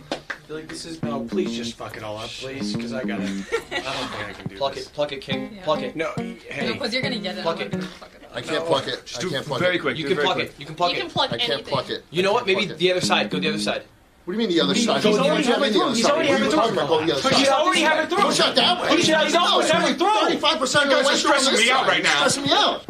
I 0.52 0.54
feel 0.56 0.60
like 0.64 0.68
this 0.68 0.84
is. 0.84 1.02
No, 1.02 1.20
please 1.24 1.56
just 1.56 1.76
fuck 1.76 1.96
it 1.96 2.02
all 2.02 2.18
up, 2.18 2.28
please, 2.28 2.76
because 2.76 2.92
I 2.92 3.04
gotta. 3.04 3.22
I 3.22 3.26
don't 3.26 3.40
think 3.40 3.72
I 3.72 4.32
can 4.34 4.48
do 4.50 4.56
Pluck 4.58 4.74
this. 4.74 4.86
it, 4.86 4.92
pluck 4.92 5.10
it, 5.12 5.22
King. 5.22 5.58
Pluck 5.64 5.80
it. 5.80 5.96
No, 5.96 6.12
hey. 6.18 6.72
Because 6.74 6.92
you're 6.92 7.00
gonna 7.02 7.18
get 7.18 7.38
it. 7.38 7.42
Pluck 7.42 7.56
I'm 7.56 7.62
it. 7.62 7.72
not 7.72 7.80
gonna 7.80 7.86
fuck 7.92 8.10
it 8.14 8.22
up. 8.26 8.36
I 8.36 8.40
can't 8.42 8.66
pluck 8.66 8.86
it. 8.86 9.16
I 9.18 9.22
can't 9.30 9.46
pluck 9.46 9.60
Very 9.60 9.76
it. 9.76 9.78
quick. 9.80 9.96
You 9.96 10.02
do 10.02 10.08
can 10.08 10.16
very 10.16 10.26
pluck 10.26 10.36
quick. 10.36 10.48
it. 10.50 10.60
You 10.60 10.66
can 10.66 10.74
pluck 10.74 10.90
You 10.90 10.96
can 10.98 11.06
it. 11.06 11.12
plug 11.14 11.30
I 11.30 11.34
anything. 11.36 11.56
can't 11.56 11.66
pluck 11.66 11.88
it. 11.88 12.04
You 12.10 12.22
know 12.22 12.34
what? 12.34 12.44
Maybe 12.46 12.66
Pluck 12.66 12.72
it. 12.72 12.78
the 12.78 12.90
other 12.92 13.00
side. 13.00 13.30
Go 13.30 13.38
the 13.40 13.48
other 13.48 13.58
side. 13.58 13.84
What 14.26 14.34
do 14.34 14.40
you 14.42 14.46
mean 14.46 14.54
the 14.54 14.62
other 14.62 14.74
side? 14.74 15.02
he's 15.02 15.16
What 15.16 15.22
do 15.22 15.24
you 15.24 15.30
already 15.32 15.42
mean 15.42 15.52
having 15.54 15.72
the 15.72 15.72
through. 15.72 15.82
other 15.86 15.94
He's 15.96 16.04
side? 16.04 16.12
already 16.12 16.28
What 16.28 16.38
you 16.38 16.44
having 16.44 16.58
talking 16.58 16.74
through. 16.74 16.84
about? 16.84 16.88
Go 17.00 17.06
the 17.06 17.12
other 17.16 17.28
He's 17.38 17.48
side. 17.48 17.54
already 17.62 17.80
having 17.80 18.06
through. 18.10 18.18
Push 18.24 18.40
out 18.40 18.54
that 18.56 18.82
way. 18.82 18.88
Push 18.88 19.08
it 19.08 19.14
out. 19.14 19.24
He's 19.24 19.34
almost 19.34 19.70
having 19.72 19.94
through. 19.96 20.12
Thirty-five 20.20 20.58
percent 20.58 20.84
of 20.84 20.90
the 20.90 20.96
guys 20.96 21.06
way 21.06 21.12
are 21.14 21.16
through 21.16 21.30
on 21.32 21.38
stressing 21.40 21.52
this 21.56 21.64
me 21.66 21.70
out 21.72 21.80
side. 21.80 21.88
right 21.88 22.02
now. 22.02 22.18
Stressing 22.28 22.42
me 22.44 22.50
out. 22.52 22.84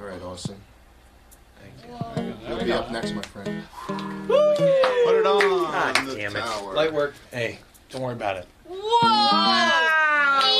All 0.00 0.04
right, 0.06 0.22
Austin. 0.22 0.56
Thank 1.60 2.26
you. 2.26 2.34
You'll 2.48 2.64
be 2.64 2.72
up 2.72 2.90
next, 2.90 3.12
my 3.12 3.20
friend. 3.22 3.64
Put 3.86 5.14
it 5.18 5.26
on. 5.26 5.49
God 6.10 6.16
the 6.16 6.22
damn 6.22 6.36
it. 6.36 6.40
tower. 6.40 6.74
Light 6.74 6.92
work. 6.92 7.14
Hey, 7.30 7.58
don't 7.90 8.02
worry 8.02 8.14
about 8.14 8.36
it. 8.36 8.46
Whoa! 8.68 9.00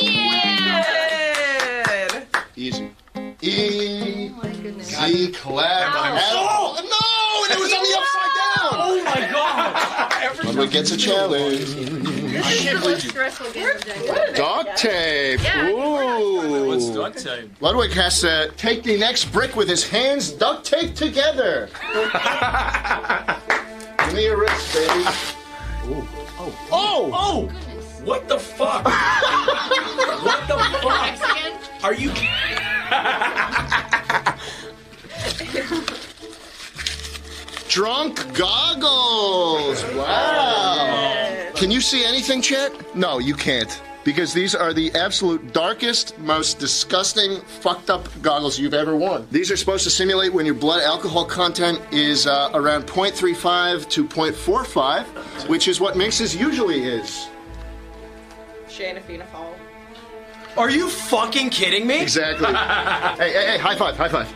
Yeah! 0.01 2.23
Easy. 2.55 2.91
E 3.41 4.29
Oh 4.31 4.35
my 4.43 4.49
goodness. 4.53 4.87
Z 4.95 5.31
clap. 5.31 5.93
Oh 5.95 6.75
no! 6.75 7.43
And 7.43 7.51
it 7.51 7.59
was 7.59 7.73
on 7.73 7.83
the 7.83 7.95
upside 7.97 8.33
down. 8.37 8.73
Oh 8.73 9.03
my 9.03 9.21
god! 9.31 10.45
Ludwig 10.45 10.71
gets 10.71 10.91
a 10.91 10.97
challenge. 10.97 11.59
This 11.59 12.51
is 12.51 12.65
the 12.65 12.73
most 12.79 13.07
stressful 13.09 13.51
game 13.51 13.69
of 13.69 13.81
Jenga. 13.81 14.35
Duct 14.35 14.77
tape. 14.77 15.41
Yeah. 15.43 15.69
Ooh. 15.69 16.93
duct 16.93 17.17
tape? 17.17 17.49
Ludwig 17.61 17.91
has 17.91 18.21
to 18.21 18.51
take 18.57 18.83
the 18.83 18.97
next 18.97 19.25
brick 19.31 19.55
with 19.55 19.67
his 19.67 19.87
hands 19.87 20.31
duct 20.31 20.65
taped 20.65 20.95
together. 20.97 21.69
Give 24.05 24.13
me 24.15 24.23
your 24.25 24.37
wrist, 24.39 24.73
baby. 24.73 25.05
Oh! 25.83 26.67
Oh! 26.71 27.11
Oh, 27.13 27.45
what 28.03 28.27
the 28.27 28.37
fuck? 28.39 28.85
what 28.85 30.47
the 30.47 30.57
fuck? 30.81 31.83
Are 31.83 31.93
you 31.93 32.11
Drunk 37.67 38.17
goggles. 38.37 39.83
Wow. 39.95 41.51
Can 41.55 41.71
you 41.71 41.79
see 41.79 42.03
anything, 42.05 42.41
Chet? 42.41 42.73
No, 42.95 43.19
you 43.19 43.33
can't. 43.33 43.81
Because 44.03 44.33
these 44.33 44.55
are 44.55 44.73
the 44.73 44.91
absolute 44.95 45.53
darkest, 45.53 46.17
most 46.17 46.57
disgusting, 46.57 47.41
fucked 47.41 47.89
up 47.89 48.07
goggles 48.21 48.57
you've 48.57 48.73
ever 48.73 48.95
worn. 48.95 49.27
These 49.29 49.51
are 49.51 49.57
supposed 49.57 49.83
to 49.83 49.91
simulate 49.91 50.33
when 50.33 50.45
your 50.45 50.55
blood 50.55 50.81
alcohol 50.81 51.25
content 51.25 51.79
is 51.91 52.25
uh, 52.25 52.49
around 52.53 52.87
0.35 52.87 53.87
to 53.89 54.07
0.45, 54.07 55.47
which 55.47 55.67
is 55.67 55.79
what 55.79 55.95
Minx's 55.95 56.35
usually 56.35 56.83
is. 56.83 57.29
Shayna 58.67 59.01
Phenol. 59.01 59.55
Are 60.57 60.69
you 60.69 60.89
fucking 60.89 61.49
kidding 61.49 61.85
me? 61.85 62.01
Exactly. 62.01 62.47
hey, 63.23 63.31
hey, 63.33 63.45
hey, 63.51 63.57
high 63.57 63.75
five, 63.75 63.95
high 63.95 64.09
five. 64.09 64.27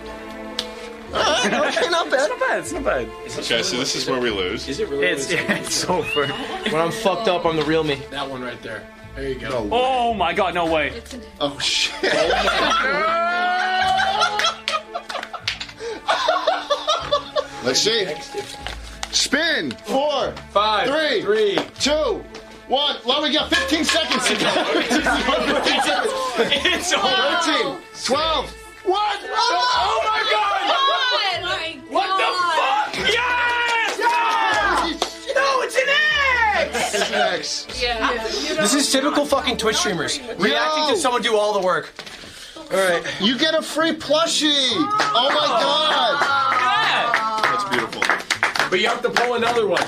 okay, 1.15 1.89
not 1.89 2.09
bad. 2.09 2.19
It's 2.19 2.29
not 2.29 2.39
bad. 2.39 2.59
It's 2.59 2.73
not 2.73 2.83
bad. 2.83 3.07
Okay, 3.39 3.63
so 3.63 3.77
this 3.77 3.95
is 3.95 4.07
where 4.09 4.19
we 4.19 4.29
lose. 4.29 4.67
Is 4.67 4.79
it 4.79 4.89
really? 4.89 5.07
It's 5.07 5.31
yeah, 5.31 5.55
it's 5.55 5.85
over. 5.85 6.27
When 6.27 6.75
I'm 6.75 6.91
fucked 6.91 7.27
up, 7.27 7.45
I'm 7.45 7.57
the 7.57 7.63
real 7.63 7.83
me. 7.83 7.95
that 8.11 8.29
one 8.29 8.41
right 8.41 8.61
there. 8.61 8.87
There 9.15 9.29
you 9.29 9.35
go. 9.39 9.49
No 9.49 9.69
oh 9.71 10.13
my 10.13 10.33
god, 10.33 10.53
no 10.53 10.65
way. 10.71 11.01
Oh 11.39 11.57
shit. 11.59 11.93
Oh 12.03 12.81
Let's 17.63 17.79
see. 17.79 18.13
Spin. 19.11 19.71
Four, 19.71 20.33
five, 20.51 20.89
three, 20.89 21.21
three, 21.21 21.57
two, 21.79 22.23
one. 22.67 22.97
Well, 23.05 23.23
we 23.23 23.31
got 23.31 23.49
15 23.49 23.85
seconds 23.85 24.27
to 24.27 24.33
go. 24.33 24.41
it's 26.65 26.93
over. 26.93 27.37
13, 27.43 27.81
12, 28.03 28.51
1. 28.83 29.01
Next. 37.17 37.81
Yeah. 37.81 38.13
This 38.55 38.73
is 38.73 38.91
typical 38.91 39.25
fucking 39.25 39.57
Twitch 39.57 39.77
streamers. 39.77 40.19
Reacting 40.37 40.95
to 40.95 40.97
someone 40.97 41.21
do 41.21 41.35
all 41.37 41.53
the 41.53 41.65
work. 41.65 41.93
All 42.57 42.77
right. 42.77 43.03
You 43.21 43.37
get 43.37 43.53
a 43.53 43.61
free 43.61 43.93
plushie. 43.93 44.69
Oh 44.71 45.29
my 45.29 45.45
oh. 45.47 46.19
god. 47.41 47.43
That's 47.43 47.69
beautiful. 47.69 48.01
But 48.69 48.79
you 48.79 48.87
have 48.87 49.01
to 49.03 49.09
pull 49.09 49.35
another 49.35 49.67
one. 49.67 49.83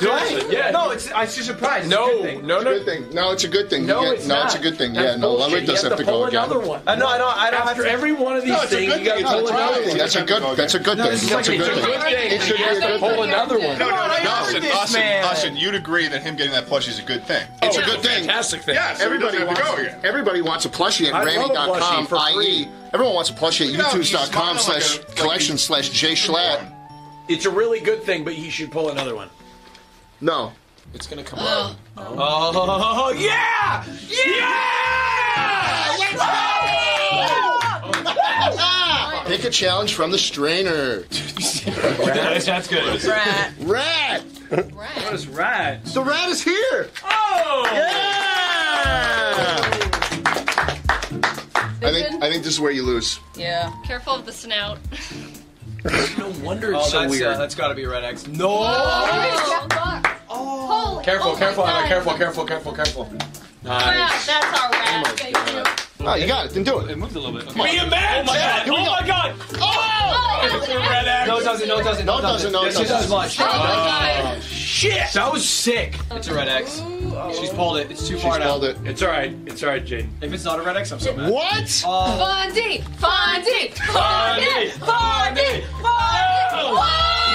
Do 0.00 0.10
I? 0.10 0.46
Yeah. 0.50 0.70
No, 0.70 0.90
it's 0.90 1.06
it's 1.06 1.36
just 1.36 1.38
a 1.50 1.52
surprise. 1.54 1.84
It's 1.86 1.92
a 1.94 1.96
No, 1.96 2.06
good 2.08 2.22
thing. 2.22 2.46
no, 2.46 2.60
no. 2.60 2.74
Good 2.78 2.84
thing. 2.84 3.10
No, 3.14 3.32
it's 3.32 3.44
a 3.44 3.48
good 3.48 3.68
thing. 3.70 3.82
You 3.82 3.86
No, 3.88 4.02
get- 4.02 4.14
it's 4.14 4.26
no, 4.26 4.34
not. 4.36 4.46
it's 4.46 4.54
a 4.54 4.58
good 4.58 4.76
thing. 4.78 4.92
That's 4.94 5.04
yeah, 5.06 5.16
no, 5.16 5.28
bullshit. 5.28 5.40
Ludwig 5.40 5.60
You 5.62 5.66
does 5.68 5.82
have 5.82 5.90
have 5.92 5.98
to 5.98 6.04
to 6.04 6.10
go 6.10 6.16
pull 6.18 6.24
again. 6.26 6.44
another 6.44 6.58
one. 6.60 6.82
Uh, 6.86 6.94
no, 6.94 7.06
I 7.06 7.18
don't. 7.18 7.36
I 7.36 7.50
don't 7.50 7.60
have 7.60 7.68
After 7.70 7.82
to. 7.84 7.90
every 7.90 8.12
one 8.12 8.36
of 8.36 8.42
these 8.44 8.52
No, 8.52 8.60
things, 8.66 8.92
good 8.92 9.00
you 9.00 9.06
got 9.06 9.18
to 9.18 9.24
pull 9.24 9.38
a 9.38 9.42
good 9.42 9.50
another 9.54 9.74
thing. 9.80 9.88
one. 9.88 9.98
That's 9.98 10.16
a 10.16 10.22
good. 10.24 10.42
That's 10.56 10.74
a 10.74 10.78
good 10.78 10.96
thing. 10.98 11.06
That's 11.06 11.22
a 11.24 11.28
good 11.28 11.44
thing. 11.44 11.58
good 11.58 12.00
thing. 12.02 12.32
It's 12.32 12.50
a 12.50 12.56
good 12.56 12.80
thing. 12.82 12.98
pull 13.00 13.22
another 13.22 13.58
one. 13.58 13.78
No, 13.78 13.88
no, 13.90 13.96
no, 13.96 14.30
Austin, 14.30 14.64
Austin. 14.72 15.24
Austin, 15.24 15.56
you'd 15.56 15.74
agree 15.74 16.08
that 16.08 16.22
him 16.22 16.36
getting 16.36 16.52
that 16.52 16.66
plushie 16.66 16.88
is 16.88 16.98
a 16.98 17.02
good 17.02 17.24
thing. 17.24 17.46
It's 17.62 17.76
a 17.76 17.82
Oh, 17.82 17.86
good 17.86 18.00
thing. 18.00 18.24
Fantastic 18.24 18.62
thing. 18.62 18.74
Yeah, 18.76 18.96
Everybody 19.00 19.38
he 19.38 19.44
doesn't 19.44 19.56
have 19.58 19.66
wants, 19.66 19.70
to 19.70 19.76
go 19.76 19.82
again. 19.88 20.00
everybody 20.04 20.42
wants 20.42 20.64
a 20.64 20.68
plushie 20.68 21.08
at 21.08 21.14
I'd 21.14 21.36
love 21.36 21.50
Grammy.com, 21.50 22.06
plushie 22.06 22.08
for 22.08 22.34
free. 22.38 22.46
i.e. 22.64 22.68
everyone 22.92 23.14
wants 23.14 23.30
a 23.30 23.34
plushie 23.34 23.72
at 23.72 23.78
know, 23.78 23.88
he's 23.98 24.10
youtube.com 24.10 24.58
slash 24.58 24.98
like 24.98 25.16
collection 25.16 25.58
slash 25.58 25.88
J 25.90 26.12
Schlatt. 26.12 26.72
It's 27.28 27.44
a 27.44 27.50
really 27.50 27.80
good 27.80 28.02
thing, 28.04 28.24
but 28.24 28.32
he 28.32 28.48
should 28.50 28.70
pull 28.70 28.88
another 28.90 29.14
one. 29.14 29.28
No. 30.20 30.52
It's 30.94 31.06
gonna 31.06 31.22
come 31.22 31.38
out. 31.38 31.76
Oh 31.96 32.14
oh, 32.18 33.12
yeah! 33.16 33.84
Yeah! 34.08 35.96
Let's 35.98 36.14
go! 39.24 39.28
Pick 39.28 39.44
a 39.44 39.50
challenge 39.50 39.94
from 39.94 40.10
the 40.10 40.18
strainer. 40.18 41.02
That's, 41.02 42.46
that's 42.46 42.66
good. 42.68 43.04
Rat. 43.04 43.52
Rat! 43.60 44.22
What 44.48 45.12
is 45.12 45.28
rat? 45.28 45.84
The 45.84 46.02
rat 46.02 46.30
is 46.30 46.42
here! 46.42 46.88
Oh! 47.04 47.70
Yeah! 47.72 48.48
I 51.80 51.92
think 51.92 52.22
I 52.22 52.30
think 52.30 52.42
this 52.42 52.54
is 52.54 52.60
where 52.60 52.72
you 52.72 52.82
lose. 52.82 53.20
Yeah. 53.36 53.72
Careful 53.84 54.14
of 54.14 54.24
the 54.26 54.32
snout. 54.32 54.78
No 56.18 56.32
wonder 56.42 56.74
Oh, 56.74 56.80
it's 56.80 56.90
so 56.90 57.00
that's, 57.00 57.10
weird. 57.10 57.26
Uh, 57.26 57.38
that's 57.38 57.54
got 57.54 57.68
to 57.68 57.74
be 57.74 57.84
a 57.84 57.88
red 57.88 58.04
X. 58.04 58.26
No! 58.26 58.48
Oh. 58.60 60.02
Careful, 60.28 61.30
Oh 61.32 61.36
careful, 61.38 61.66
Anna, 61.66 61.88
careful, 61.88 62.12
careful, 62.14 62.44
careful, 62.44 62.72
careful. 62.72 63.04
Wow, 63.64 63.78
that's 63.78 64.28
our 64.28 64.40
oh 64.42 64.70
rat. 64.70 65.06
Thank 65.18 65.36
you. 66.00 66.06
Oh, 66.06 66.14
you 66.14 66.26
got 66.26 66.46
it. 66.46 66.52
Then 66.52 66.62
do 66.64 66.78
it. 66.80 66.90
It 66.90 66.96
moved 66.98 67.16
a 67.16 67.18
little 67.20 67.34
bit. 67.38 67.52
Be 67.54 67.76
a 67.78 67.86
man! 67.88 68.20
Oh 68.22 68.24
my 68.24 68.36
god! 68.36 68.62
Here 68.64 68.72
we 68.72 68.78
Oh 68.78 68.84
go. 68.84 68.90
my 68.92 69.06
god! 69.06 69.34
Oh, 69.54 70.40
oh 70.42 70.58
It's 70.58 70.68
a 70.68 70.78
red 70.78 71.08
X. 71.08 71.28
No, 71.28 71.38
it 71.38 71.44
doesn't, 71.44 71.68
no, 71.68 71.78
it 71.78 71.84
doesn't. 71.84 72.06
No, 72.06 72.18
it 72.18 72.22
doesn't, 72.22 72.52
no, 72.52 72.62
it 72.62 72.66
Yes, 72.66 72.76
it 72.76 72.78
doesn't. 72.88 72.96
does 72.96 73.10
much. 73.10 73.40
oh 73.40 73.44
my 73.44 73.52
oh, 74.20 74.24
god. 74.36 74.42
Shit! 74.42 75.12
That 75.14 75.32
was 75.32 75.48
sick. 75.48 75.96
It's 76.12 76.28
a 76.28 76.34
red 76.34 76.48
X. 76.48 76.82
She's 77.38 77.50
pulled 77.50 77.78
it. 77.78 77.90
It's 77.90 78.06
too 78.06 78.16
far 78.18 78.34
She's 78.34 78.40
now. 78.40 78.46
called 78.46 78.64
it. 78.64 78.76
It's 78.84 79.02
alright. 79.02 79.34
It's 79.46 79.62
alright, 79.62 79.84
Jane. 79.84 80.08
If 80.22 80.32
it's 80.32 80.44
not 80.44 80.60
a 80.60 80.62
red 80.62 80.76
X, 80.76 80.92
I'm 80.92 81.00
so 81.00 81.14
mad. 81.16 81.32
What? 81.32 81.64
Fonzie! 81.64 82.82
Fonzie! 83.00 83.70
Fonzie! 83.74 84.70
Fonzie! 84.70 84.70
Fonzie! 84.78 85.62
Whoa! 85.82 86.56
No 86.56 86.74
way! 86.74 86.80
Holy 86.80 87.27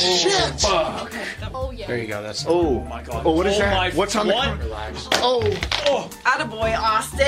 shit! 0.00 0.60
Fuck. 0.60 1.12
Oh 1.54 1.70
yeah. 1.70 1.86
There 1.86 1.98
you 1.98 2.06
go. 2.06 2.22
That's. 2.22 2.44
Oh. 2.46 2.50
oh 2.80 2.84
my 2.84 3.02
god. 3.02 3.22
Oh, 3.26 3.32
what 3.32 3.46
is 3.46 3.56
Oh 3.56 3.58
that? 3.60 3.74
my- 3.74 3.90
What's 3.90 4.16
on 4.16 4.26
the? 4.26 4.34
what? 4.34 4.58
Relax. 4.58 5.08
Oh, 5.14 5.42
Oh. 5.86 6.10
Attaboy, 6.24 6.76
Austin! 6.78 7.26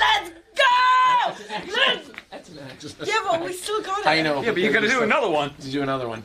Let's 0.00 0.30
go! 0.56 1.72
Let's... 1.74 3.08
Yeah, 3.08 3.14
but 3.30 3.42
we 3.44 3.52
still 3.52 3.82
got 3.82 4.00
it. 4.00 4.06
I 4.06 4.22
know. 4.22 4.42
Yeah, 4.42 4.52
but 4.52 4.60
you 4.62 4.72
gotta 4.72 4.88
do 4.88 5.02
another 5.02 5.28
one. 5.30 5.52
To 5.54 5.70
do 5.70 5.82
another 5.82 6.08
one. 6.08 6.22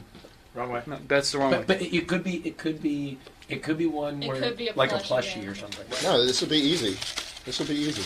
Wrong 0.53 0.69
way. 0.71 0.81
No, 0.85 0.97
that's 1.07 1.31
the 1.31 1.39
wrong 1.39 1.51
way. 1.51 1.57
But, 1.59 1.67
but 1.67 1.81
it, 1.81 1.95
it 1.95 2.07
could 2.07 2.23
be. 2.23 2.35
It 2.45 2.57
could 2.57 2.81
be. 2.81 3.17
It 3.49 3.63
could 3.63 3.77
be 3.77 3.85
one 3.85 4.21
It 4.23 4.27
where 4.29 4.37
could 4.41 4.57
be 4.57 4.67
a 4.69 4.73
like 4.75 4.91
a 4.91 4.95
plushie, 4.95 5.41
plushie 5.43 5.51
or 5.51 5.55
something. 5.55 5.85
No, 6.03 6.25
this 6.25 6.41
will 6.41 6.49
be 6.49 6.57
easy. 6.57 6.97
This 7.45 7.59
will 7.59 7.67
be 7.67 7.75
easy. 7.75 8.03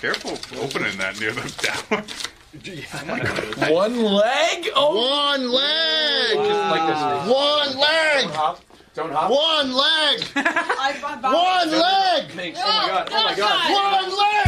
careful 0.00 0.32
opening 0.62 0.96
that 0.98 1.18
near 1.20 1.32
the 1.32 1.90
down. 1.90 2.04
One 3.70 4.02
leg. 4.02 4.68
Oh. 4.74 5.30
One 5.30 5.48
leg. 5.50 6.36
Like 6.36 6.86
this. 6.88 7.30
One 7.30 7.78
leg. 7.78 8.24
Hop. 8.34 8.60
Don't 8.92 9.12
hop. 9.12 9.30
One 9.30 9.72
leg. 9.72 10.20
One 11.22 11.70
leg. 11.70 12.30
Thanks. 12.32 12.58
Oh 12.60 12.66
my 12.66 12.88
god. 12.88 13.08
Oh 13.12 13.24
my 13.24 13.34
god. 13.36 13.70
One 13.94 14.18
leg. 14.18 14.46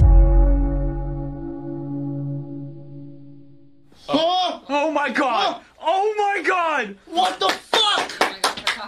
Oh, 4.09 4.63
oh 4.69 4.91
my 4.91 5.09
god! 5.09 5.63
Oh 5.81 6.15
my 6.19 6.43
god! 6.45 6.97
what 7.07 7.39
the 7.39 7.49
fuck? 7.49 8.11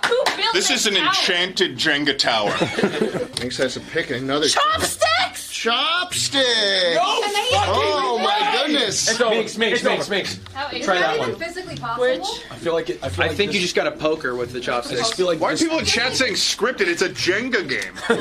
Who 0.07 0.25
built 0.37 0.53
This 0.53 0.71
is 0.71 0.87
an 0.87 0.95
tower? 0.95 1.07
enchanted 1.07 1.77
Jenga 1.77 2.19
tower. 2.19 2.51
Makes 3.41 3.57
sense 3.57 3.75
to 3.75 3.81
pick 3.81 4.11
another 4.11 4.49
Chopsticks! 4.49 5.53
chopstick. 5.65 6.95
No 6.95 7.03
Oh 7.03 8.14
my 8.75 8.79
goodness. 8.81 9.17
So, 9.17 9.31
Minx, 9.31 9.57
Minx, 9.57 9.83
Minx, 9.83 10.09
Minx. 10.09 10.41
How, 10.53 10.69
is 10.69 10.85
Try 10.85 10.95
that 10.95 11.01
that 11.01 11.17
even 11.17 11.31
one. 11.31 11.39
physically 11.41 11.77
possible? 11.77 12.03
Which? 12.05 12.27
I 12.51 12.57
feel 12.57 12.73
like 12.75 12.91
it. 12.91 12.99
I, 13.03 13.09
feel 13.09 13.25
I 13.25 13.29
like 13.29 13.37
think 13.37 13.49
this, 13.53 13.57
you 13.57 13.63
just 13.63 13.75
got 13.75 13.87
a 13.87 13.93
poker 13.93 14.35
with 14.35 14.53
the 14.53 14.59
I 14.59 14.63
chopsticks. 14.63 15.01
just 15.01 15.15
feel 15.15 15.27
like 15.27 15.41
Why 15.41 15.49
are 15.49 15.51
this- 15.53 15.63
people 15.63 15.79
in 15.79 15.85
chat 15.85 16.15
saying 16.15 16.35
scripted? 16.35 16.83
It's 16.89 17.03
a 17.03 17.09
Jenga 17.11 17.69
game. 17.69 17.95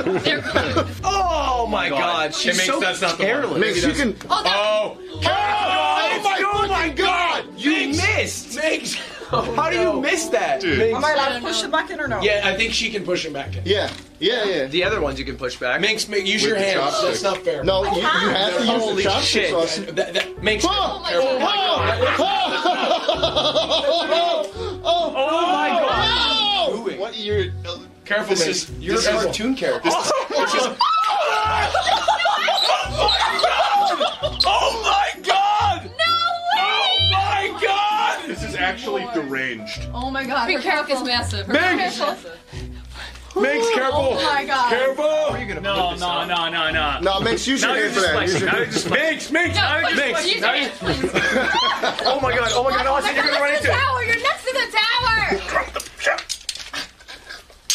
Oh 0.00 0.18
They're 0.24 0.40
good. 0.40 0.86
Oh 1.04 1.66
my 1.66 1.88
god, 1.88 2.30
It 2.30 2.34
she's 2.36 2.56
makes 2.56 2.66
so 2.68 2.80
that's 2.80 3.00
not 3.00 3.18
the 3.18 3.24
one. 3.24 3.32
careless. 3.32 3.58
Minx, 3.58 3.84
you 3.84 3.92
can. 3.92 4.16
Oh, 4.30 4.42
that, 4.42 4.54
Oh, 4.56 4.98
Oh, 5.10 6.20
my, 6.22 6.42
oh 6.44 6.68
my 6.68 6.88
god! 6.90 7.44
You 7.56 7.88
missed! 7.88 8.56
Minx. 8.56 8.96
How 9.30 9.68
do 9.70 9.76
you 9.78 10.00
miss 10.00 10.26
that? 10.28 10.60
dude. 10.60 10.80
Am 10.80 11.04
I 11.04 11.12
allowed 11.12 11.34
to 11.38 11.40
push 11.44 11.62
it 11.62 11.70
back 11.70 11.90
in 11.90 12.00
or 12.00 12.08
no? 12.08 12.20
Yeah, 12.22 12.42
I 12.44 12.54
think 12.56 12.72
she 12.72 12.90
can 12.90 13.04
push 13.04 13.24
him 13.26 13.32
back 13.32 13.54
in. 13.56 13.62
Yeah, 13.66 13.90
yeah, 14.20 14.44
yeah. 14.44 14.66
The 14.66 14.84
other 14.84 15.00
ones 15.00 15.18
you 15.18 15.24
can 15.24 15.36
push 15.36 15.56
back. 15.56 15.80
Minx, 15.80 16.08
Minx, 16.08 16.28
use 16.28 16.42
With 16.42 16.50
your 16.50 16.58
the 16.58 16.64
hands. 16.64 16.80
chopstick. 16.94 17.02
That's 17.08 17.22
not 17.22 17.38
fair. 17.38 17.62
No, 17.64 17.84
you, 17.84 17.96
you 17.96 18.02
have 18.02 18.56
to 18.56 18.60
use 18.60 18.68
Holy 18.82 18.96
the 18.96 19.02
chopsticks. 19.10 19.26
shit. 19.48 19.52
Austin. 19.54 19.94
That, 19.94 20.14
that 20.14 20.42
Minx. 20.42 20.64
Oh, 20.68 21.00
my 21.02 21.12
God. 21.12 21.98
oh, 22.18 23.84
oh, 24.10 24.80
oh, 24.84 25.12
Oh 25.16 25.52
my 25.52 25.68
god! 25.68 26.68
oh. 26.70 26.94
What 26.98 27.16
you're? 27.18 27.46
Careful, 28.04 28.34
This 28.36 28.46
Minx. 28.46 28.68
is- 28.70 28.78
You're 28.80 28.96
this 28.96 29.06
a 29.06 29.16
is- 29.16 29.24
cartoon 29.24 29.54
character. 29.54 29.90
Oh 29.92 30.76
deranged. 39.22 39.88
oh 39.94 40.10
my 40.10 40.24
god. 40.24 40.46
Be 40.46 40.54
her 40.54 40.60
careful. 40.60 40.94
cock 40.94 41.02
is 41.02 41.06
massive. 41.06 41.46
Her 41.46 41.52
Minx! 41.52 41.98
cock 41.98 42.16
is 42.18 42.24
massive. 42.24 42.38
Minx, 43.36 43.70
careful! 43.72 44.00
Oh 44.18 44.32
my 44.34 44.44
god. 44.44 44.68
Careful! 44.70 45.60
No, 45.62 45.94
no, 45.94 46.24
no, 46.26 46.48
no, 46.50 46.70
no. 46.72 46.98
No, 47.00 47.20
makes 47.20 47.46
use 47.46 47.60
your 47.62 47.70
Now 47.70 47.76
you're 47.76 47.88
hand 47.90 47.94
for 47.94 48.00
that. 48.00 48.22
Use 48.22 48.32
flexing. 48.32 48.40
your 48.40 48.50
Now 48.50 48.56
you're 48.56 48.64
hand. 48.64 48.72
just 48.72 48.86
flexing. 48.88 49.32
Minx, 49.32 49.54
Minx! 49.54 49.56
No, 49.56 49.80
Minx! 49.82 49.96
Minx, 49.96 50.34
Use 50.34 50.40
Now 50.40 50.54
you- 50.54 50.68
hands. 50.68 52.00
Oh 52.04 52.18
my 52.20 52.34
god, 52.36 52.50
oh 52.54 52.64
my 52.64 52.70
god, 52.70 52.86
Austin, 52.86 53.14
you're 53.14 53.24
gonna 53.24 53.38
run 53.40 53.54
into 53.54 53.68
it! 53.70 53.74
Tower, 53.74 54.02
you're 54.04 54.16
next 54.16 54.44
to 54.44 54.52
the 54.54 54.66
tower. 54.76 56.28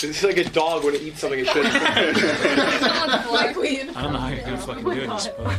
It's 0.05 0.21
like 0.23 0.35
a 0.37 0.43
dog 0.49 0.83
when 0.83 0.95
it 0.95 1.01
eats 1.01 1.21
something 1.21 1.39
it 1.39 1.47
shouldn't. 1.47 1.73
My 3.31 3.53
queen. 3.53 3.89
I 3.91 4.01
don't 4.01 4.11
know 4.13 4.19
how 4.19 4.27
you're 4.29 4.43
gonna 4.43 4.57
fucking 4.57 4.83
do 4.83 5.07
this, 5.07 5.29
but 5.37 5.55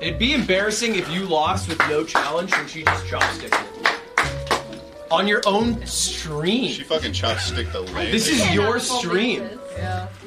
It'd 0.02 0.18
be 0.18 0.34
embarrassing 0.34 0.96
if 0.96 1.08
you 1.10 1.24
lost 1.24 1.66
with 1.68 1.78
no 1.88 2.04
challenge 2.04 2.52
and 2.54 2.68
she 2.68 2.82
just 2.82 3.06
chopsticked 3.06 3.54
it. 3.54 3.71
On 5.12 5.28
your 5.28 5.42
own 5.46 5.84
stream. 5.86 6.72
She 6.72 6.82
fucking 6.84 7.12
chopstick 7.12 7.70
the 7.70 7.82
leg. 7.82 8.10
This 8.10 8.28
is 8.28 8.54
your 8.54 8.80
stream. 8.80 9.48
Yeah. 9.76 10.08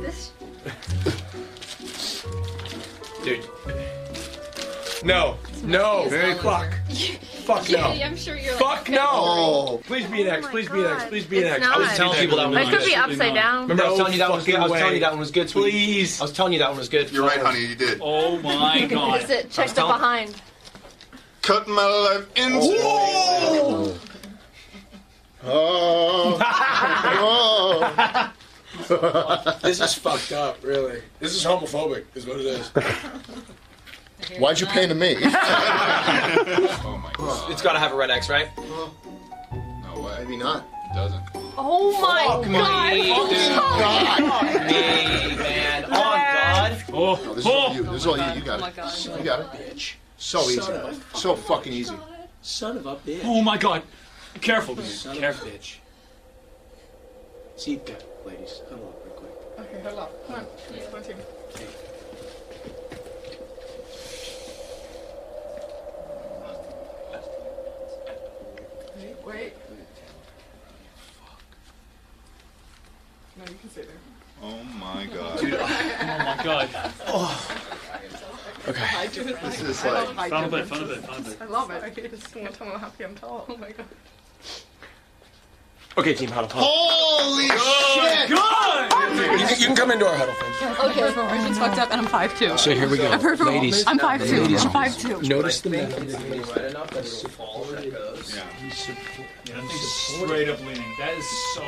This. 0.00 0.30
Dude. 3.24 3.46
No. 5.04 5.36
No. 5.64 6.08
Very 6.08 6.34
fuck. 6.34 6.72
Fuck 7.46 7.70
no. 7.70 7.92
Yeah, 7.92 8.08
I'm 8.08 8.16
sure 8.16 8.36
you're 8.36 8.54
like. 8.54 8.60
Fuck 8.60 8.88
no. 8.90 9.06
Oh, 9.08 9.80
Please 9.86 10.04
be 10.08 10.22
an 10.22 10.28
X. 10.28 10.46
Oh 10.46 10.50
please 10.50 10.68
be 10.68 10.80
an 10.80 10.86
X. 10.86 11.04
Please 11.04 11.24
be 11.26 11.38
an 11.38 11.44
It's 11.46 11.54
X. 11.58 11.66
I 11.68 11.78
was 11.78 11.86
not. 11.86 11.96
telling 11.96 12.18
people 12.18 12.36
that 12.38 12.48
one 12.48 12.58
It 12.58 12.60
was 12.66 12.70
could 12.70 12.84
be 12.84 12.86
good. 12.94 12.98
upside 12.98 13.34
down. 13.34 13.62
Remember, 13.62 13.84
I 13.84 13.88
was 13.88 13.96
telling 13.98 14.12
you 14.14 14.18
that 14.18 14.28
one 14.30 14.38
was 14.38 14.46
good. 14.46 14.54
I 14.56 14.66
was 14.66 14.72
telling 14.80 14.94
you 14.94 15.00
that 15.00 15.10
one 15.12 15.20
was 15.20 15.30
good. 15.30 15.48
Please. 15.48 16.20
I 16.20 16.24
was 16.24 16.32
telling 16.32 16.52
you 16.54 16.58
that 16.58 16.68
one 16.70 16.78
was 16.78 16.88
good. 16.88 17.10
You're 17.12 17.24
right, 17.24 17.38
honey. 17.40 17.60
You 17.66 17.74
did. 17.76 18.00
oh 18.02 18.38
my 18.42 18.84
god. 18.86 19.20
Is 19.22 19.30
it 19.30 19.50
check 19.50 19.68
the 19.68 19.74
telling- 19.76 19.92
behind? 19.96 20.42
Cut 21.46 21.68
my 21.68 21.84
life 21.86 22.26
into. 22.36 22.76
oh, 25.44 26.40
oh. 27.04 28.32
This 29.62 29.80
is 29.80 29.94
fucked 29.94 30.32
up, 30.32 30.62
really. 30.64 31.00
This 31.20 31.34
is 31.36 31.44
homophobic, 31.44 32.04
is 32.16 32.26
what 32.26 32.40
it 32.40 32.46
is. 32.46 32.68
Why'd 34.40 34.58
you 34.60 34.66
uh, 34.66 34.72
paint 34.72 34.96
me? 34.96 35.14
Oh 35.22 37.00
my 37.02 37.12
god. 37.16 37.50
It's 37.52 37.62
got 37.62 37.72
to 37.74 37.78
have 37.78 37.92
a 37.92 37.96
red 37.96 38.10
X, 38.10 38.28
right? 38.28 38.48
No 38.58 40.00
way. 40.02 40.16
Maybe 40.24 40.36
not. 40.36 40.66
It 40.90 40.94
doesn't. 40.94 41.22
Oh 41.56 41.92
my 42.00 42.26
god! 42.26 42.96
Me, 42.96 43.10
man. 45.36 45.84
On 45.84 45.90
God. 45.90 46.84
Oh, 46.92 47.16
This 47.34 47.38
is 47.38 47.46
all 47.46 47.72
you. 47.74 47.82
This 47.84 47.94
is 47.94 48.06
all 48.06 48.16
you. 48.18 48.24
You 48.24 48.42
Oh 48.42 48.44
got 48.44 48.60
my 48.60 48.68
it. 48.68 48.76
god. 48.76 48.92
You 49.18 49.24
got 49.24 49.40
it. 49.40 49.46
Bitch. 49.76 49.94
So 50.18 50.48
easy. 50.48 50.72
So 51.14 51.36
fucking 51.36 51.72
easy. 51.72 51.94
Son 52.42 52.76
of 52.76 52.86
a 52.86 52.96
bitch. 52.96 53.20
oh 53.24 53.42
my 53.42 53.56
god. 53.56 53.82
Careful, 54.40 54.74
dude. 54.74 54.84
Son 54.86 55.12
of 55.12 55.20
Careful. 55.20 55.48
a 55.48 55.50
bitch. 55.50 55.76
Seat 57.56 57.90
ladies. 58.24 58.60
Huddle 58.68 58.88
up 58.88 59.02
real 59.04 59.14
quick. 59.14 59.32
Okay, 59.60 59.82
hold 59.82 59.98
on. 59.98 60.08
Come 60.26 60.34
on. 60.36 60.46
Please, 60.68 60.84
one, 60.92 61.02
two. 61.02 61.14
Wait, 68.96 69.16
wait. 69.26 69.52
No, 73.36 73.44
you 73.44 73.58
can 73.60 73.70
sit 73.70 73.86
there. 73.86 73.96
Oh 74.42 74.62
my 74.78 75.06
god. 75.06 75.38
Oh 75.42 76.18
my 76.18 76.40
god. 76.44 77.72
I 78.68 79.06
do 79.12 79.20
it. 79.22 79.40
This 79.42 79.60
is 79.62 79.84
I 79.84 79.90
like. 79.90 80.06
love 80.06 80.16
high 80.16 80.28
Fun 80.28 80.44
a 80.44 80.48
bit, 80.48 80.66
fun 80.66 80.82
a 80.82 80.86
bit, 80.86 80.98
fun 80.98 81.20
a 81.20 81.22
bit. 81.22 81.38
I 81.40 81.44
love 81.44 81.70
it. 81.70 81.82
I 81.82 81.90
just 81.90 82.34
want 82.34 82.50
to 82.50 82.58
tell 82.58 82.66
how 82.68 82.78
happy 82.78 83.04
I'm 83.04 83.14
tall. 83.14 83.46
Oh 83.48 83.56
my 83.56 83.70
god. 83.70 83.86
Okay, 85.98 86.12
team 86.12 86.30
huddle. 86.30 86.50
huddle. 86.50 86.68
Holy 86.68 87.48
shit! 87.48 88.28
You, 88.28 89.46
can, 89.46 89.60
you 89.60 89.66
can 89.68 89.76
come 89.76 89.90
into 89.90 90.06
our 90.06 90.14
huddle, 90.14 90.34
friends. 90.34 90.56
Okay. 90.78 91.00
Everything's 91.00 91.58
fucked 91.58 91.78
up 91.78 91.90
and 91.90 92.02
I'm 92.02 92.06
5'2". 92.06 92.58
So 92.58 92.74
here 92.74 92.86
we 92.86 92.98
go. 92.98 93.08
Ladies, 93.44 93.86
I'm 93.86 93.98
5'2". 93.98 94.66
I'm 94.74 94.90
5'2". 94.90 95.26
notice 95.26 95.62
the 95.62 95.70
man. 95.70 95.90
Right 95.90 96.70
enough 96.70 96.90
that 96.90 97.06
it'll 97.06 97.30
fall 97.30 97.64
when 97.64 97.84
it 97.84 97.92
goes. 97.92 98.36
Yeah. 98.36 98.42
Yeah, 99.46 99.54
that 99.54 99.68
thing's 99.68 99.92
straight 99.92 100.48
up 100.50 100.60
leaning. 100.60 100.84
That 100.98 101.16
is 101.16 101.26
so 101.54 101.62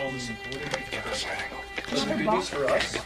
Some 1.94 2.09
good 2.18 2.27
news 2.27 2.48
for 2.48 2.64
us. 2.66 2.96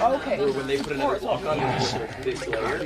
Okay. 0.00 0.40
Or 0.40 0.52
when 0.52 0.66
they 0.66 0.78
put 0.78 0.92
another 0.92 1.18
lock 1.20 1.44
on 1.46 1.58
it, 1.58 2.22
this 2.22 2.46
layer. 2.46 2.82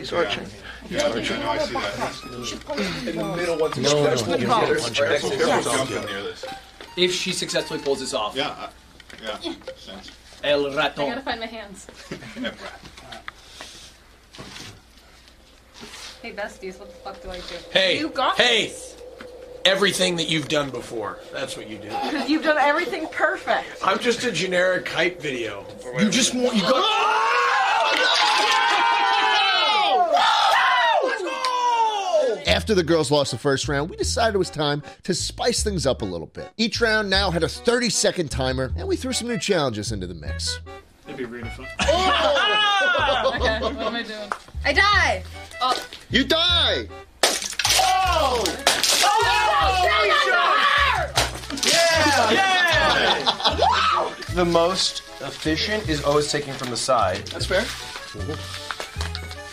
Yeah, 0.88 1.14
yeah, 1.16 1.36
no, 1.38 1.50
I 1.50 1.58
see 1.58 1.72
that. 1.74 3.08
In 3.08 3.16
the 3.16 3.36
middle, 3.36 3.58
once 3.58 3.76
No, 3.76 4.04
no, 4.04 4.12
it's 4.12 4.26
no, 4.26 4.34
you 4.34 4.40
together, 4.42 4.66
can't 4.66 4.80
punch 4.80 5.00
or 5.00 5.06
her. 5.06 5.12
exit. 5.14 5.38
Careful 5.40 5.72
jumping 5.76 6.04
near 6.06 6.22
this. 6.22 6.44
If 6.96 7.12
she 7.14 7.32
successfully 7.32 7.80
pulls 7.80 8.00
this 8.00 8.14
off. 8.14 8.34
Yeah. 8.36 8.50
I- 8.50 8.68
Yeah. 9.22 9.38
Sense. 9.76 10.10
El 10.44 10.66
I 10.66 10.88
gotta 10.90 11.20
find 11.20 11.38
my 11.40 11.46
hands. 11.46 11.86
Hey 16.22 16.32
besties, 16.32 16.78
what 16.78 16.88
the 16.88 16.94
fuck 16.96 17.22
do 17.22 17.30
I 17.30 17.36
do? 17.36 17.42
Hey, 17.72 17.98
You 17.98 18.08
got 18.08 18.36
hey, 18.36 18.68
this. 18.68 18.96
Everything 19.64 20.16
that 20.16 20.28
you've 20.28 20.48
done 20.48 20.70
before. 20.70 21.18
That's 21.32 21.56
what 21.56 21.68
you 21.68 21.78
do. 21.78 21.88
Because 21.88 22.28
you've 22.30 22.42
done 22.44 22.58
everything 22.58 23.06
perfect. 23.08 23.66
I'm 23.82 23.98
just 23.98 24.24
a 24.24 24.32
generic 24.32 24.88
hype 24.88 25.20
video. 25.20 25.64
You 25.98 26.10
just 26.10 26.34
want 26.34 26.54
you 26.56 26.62
got. 26.62 26.72
Oh, 26.74 27.18
After 32.46 32.74
the 32.74 32.82
girls 32.82 33.10
lost 33.10 33.30
the 33.30 33.38
first 33.38 33.66
round, 33.68 33.88
we 33.88 33.96
decided 33.96 34.34
it 34.34 34.38
was 34.38 34.50
time 34.50 34.82
to 35.04 35.14
spice 35.14 35.62
things 35.62 35.86
up 35.86 36.02
a 36.02 36.04
little 36.04 36.26
bit. 36.26 36.50
Each 36.56 36.80
round 36.80 37.08
now 37.08 37.30
had 37.30 37.42
a 37.42 37.48
30 37.48 37.88
second 37.88 38.30
timer, 38.30 38.72
and 38.76 38.86
we 38.86 38.96
threw 38.96 39.12
some 39.12 39.28
new 39.28 39.38
challenges 39.38 39.90
into 39.92 40.06
the 40.06 40.14
mix. 40.14 40.58
That'd 41.04 41.16
be 41.18 41.24
really 41.24 41.48
fun. 41.50 41.66
Okay, 43.24 43.58
what 43.60 43.76
am 43.76 43.94
I 43.94 44.02
doing? 44.02 44.30
I 44.64 44.72
died! 44.72 45.22
Oh, 45.60 45.86
You 46.10 46.24
die! 46.24 46.86
Oh, 47.80 48.44
the 54.34 54.44
most 54.44 55.02
efficient 55.20 55.88
is 55.88 56.04
always 56.04 56.30
taking 56.30 56.54
from 56.54 56.70
the 56.70 56.76
side. 56.76 57.26
That's 57.28 57.46
fair. 57.46 57.64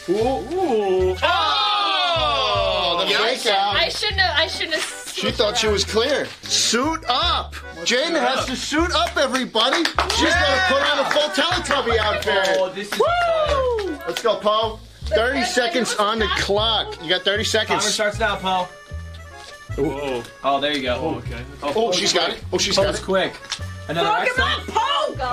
Ooh. 0.10 1.16
Oh! 1.22 2.98
oh, 3.00 3.06
the 3.08 3.14
fake 3.14 3.46
out. 3.54 3.76
I 3.76 3.90
shouldn't 3.90 4.20
have. 4.22 4.38
I 4.38 4.48
shouldn't 4.48 4.76
have. 4.76 5.14
She 5.14 5.32
thought 5.32 5.58
she 5.58 5.68
was 5.68 5.84
clear. 5.84 6.26
Suit 6.44 7.04
up. 7.10 7.54
Jane 7.84 8.14
has 8.16 8.46
to 8.46 8.56
suit 8.56 8.92
up, 8.94 9.18
everybody. 9.18 9.84
She's 10.16 10.34
gonna 10.34 10.64
put 10.68 10.82
on 10.92 11.00
a 11.06 11.10
full 11.12 11.30
Teletubby 11.30 11.98
outfit. 11.98 12.58
Oh, 12.58 12.70
this 12.74 12.92
is. 12.92 13.00
Woo! 13.00 14.00
Let's 14.08 14.22
go, 14.22 14.38
Poe. 14.38 14.80
30 15.06 15.44
seconds 15.44 15.96
on 15.96 16.20
the 16.20 16.28
clock. 16.38 17.02
You 17.04 17.10
got 17.10 17.24
30 17.24 17.38
Timer 17.38 17.44
seconds. 17.44 17.86
starts 17.86 18.20
now, 18.20 18.36
Paul. 18.38 18.66
Whoa. 19.78 20.24
Oh, 20.44 20.60
there 20.60 20.72
you 20.76 20.84
go. 20.84 20.96
Oh, 21.02 21.16
okay. 21.16 21.44
Oh, 21.64 21.92
she's 21.92 22.14
got 22.14 22.32
it. 22.32 22.44
Oh, 22.54 22.58
she's 22.58 22.76
got 22.76 22.88
Poe's 22.88 23.00
it. 23.00 23.04
quick. 23.04 23.34
Another 23.90 24.22
X. 24.22 24.32
Pokemon 24.34 24.68
Poe! 24.68 25.16
Oh! 25.20 25.24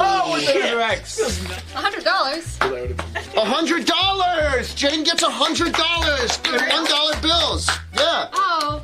Oh, 0.00 0.30
what's 0.30 0.48
another 0.48 0.80
X? 0.80 1.18
A 1.74 1.78
hundred 1.78 2.04
dollars. 2.04 2.58
A 3.36 3.44
hundred 3.44 3.84
dollars. 3.84 4.74
Jane 4.74 5.02
gets 5.04 5.22
a 5.22 5.30
hundred 5.30 5.72
dollars 5.74 6.38
in 6.46 6.54
one 6.70 6.84
dollar 6.84 7.16
bills. 7.20 7.68
Yeah. 7.96 8.28
Oh 8.32 8.82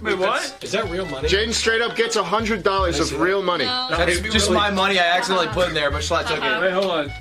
Wait, 0.00 0.18
what? 0.18 0.56
Is 0.64 0.72
that 0.72 0.90
real 0.90 1.04
money? 1.06 1.28
Jane 1.28 1.52
straight 1.52 1.82
up 1.82 1.94
gets 1.94 2.16
a 2.16 2.24
hundred 2.24 2.62
dollars 2.62 2.98
of 2.98 3.20
real 3.20 3.42
money. 3.42 3.66
no. 3.66 3.88
That's 3.90 4.20
just 4.20 4.50
my 4.50 4.70
money 4.70 4.98
I 4.98 5.04
accidentally 5.16 5.48
put 5.48 5.68
in 5.68 5.74
there, 5.74 5.90
but 5.90 6.00
Schlatt 6.02 6.26
took 6.26 6.38
it. 6.38 6.42
Uh-huh. 6.42 6.60
Wait, 6.62 6.72
hold 6.72 6.90
on. 6.90 7.12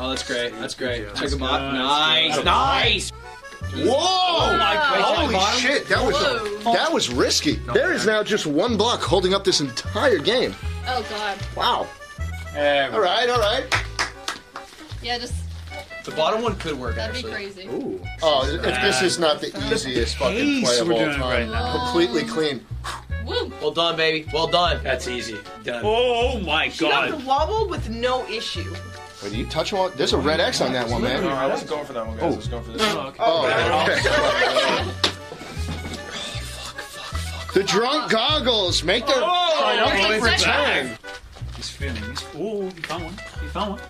Oh, 0.00 0.10
that's 0.10 0.26
great. 0.26 0.52
That's 0.60 0.74
great. 0.74 1.06
Check 1.08 1.14
That's 1.16 1.32
them 1.34 1.42
out. 1.44 1.70
good, 1.72 1.78
Nice. 1.78 2.44
Nice. 2.44 3.12
Whoa! 3.60 3.96
Oh 3.96 4.56
my 4.58 4.76
Holy 5.02 5.60
shit, 5.60 5.88
that 5.88 6.02
was 6.04 6.14
Whoa. 6.14 6.72
that 6.72 6.92
was 6.92 7.10
risky. 7.12 7.54
There 7.74 7.92
is 7.92 8.06
now 8.06 8.22
just 8.22 8.46
one 8.46 8.76
block 8.76 9.00
holding 9.00 9.34
up 9.34 9.44
this 9.44 9.60
entire 9.60 10.18
game. 10.18 10.54
Oh 10.86 11.04
god. 11.10 11.38
Wow. 11.56 11.86
All 12.56 13.00
right, 13.00 13.28
all 13.28 13.38
right. 13.40 13.64
Yeah, 15.02 15.18
just 15.18 15.34
The 16.04 16.10
bottom 16.12 16.42
one 16.42 16.56
could 16.56 16.78
work, 16.78 16.92
out. 16.98 17.12
that'd 17.12 17.12
be 17.14 17.18
actually. 17.30 17.32
crazy. 17.32 17.68
Ooh. 17.68 18.02
Oh, 18.22 18.48
if 18.48 18.62
this 18.62 19.02
is 19.02 19.18
not 19.18 19.40
the 19.40 19.48
easiest 19.70 20.16
fucking 20.16 20.62
play 20.64 20.78
of 20.78 20.88
we're 20.88 20.94
all 20.94 20.98
doing 21.04 21.20
right 21.20 21.48
now. 21.48 21.84
Completely 21.84 22.24
clean. 22.24 22.64
Woo. 23.26 23.52
Well 23.60 23.70
done, 23.72 23.96
baby. 23.96 24.28
Well 24.32 24.46
done. 24.46 24.82
That's 24.82 25.06
easy. 25.06 25.36
Done. 25.62 25.82
Oh 25.84 26.40
my 26.40 26.68
She 26.70 26.88
got 26.88 27.10
the 27.10 27.16
god. 27.18 27.26
wobble 27.26 27.68
with 27.68 27.88
no 27.90 28.26
issue. 28.26 28.74
Wait, 29.22 29.32
you 29.32 29.46
touch 29.46 29.72
one? 29.72 29.92
There's 29.96 30.12
a 30.12 30.18
red 30.18 30.40
X 30.40 30.60
on 30.60 30.72
that 30.72 30.88
one, 30.88 31.02
man. 31.02 31.24
I 31.24 31.46
wasn't 31.46 31.70
going 31.70 31.84
for 31.84 31.92
that 31.92 32.06
one, 32.06 32.16
guys. 32.16 32.32
I 32.32 32.36
was 32.36 32.48
going 32.48 32.64
for 32.64 32.70
this 32.72 32.94
one. 32.94 33.14
Oh, 33.18 33.46
okay. 33.84 35.08
The 37.54 37.64
drunk 37.64 38.10
goggles 38.10 38.84
make 38.84 39.06
their 39.06 39.16
oh, 39.18 39.56
triumphant 39.58 40.22
Wait, 40.22 40.32
return. 40.32 40.98
He's 41.56 41.64
spinning. 41.64 42.02
He's, 42.04 42.24
oh, 42.36 42.68
he 42.70 42.82
found 42.82 43.04
one. 43.04 43.14
He 43.40 43.48
found 43.48 43.70
one. 43.72 43.80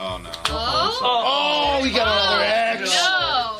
Oh 0.00 0.18
no. 0.18 0.30
Oh 0.46 1.78
Oh, 1.78 1.80
we 1.82 1.92
got 1.92 2.08
another 2.08 2.42
X. 2.82 2.94
no. 2.96 3.58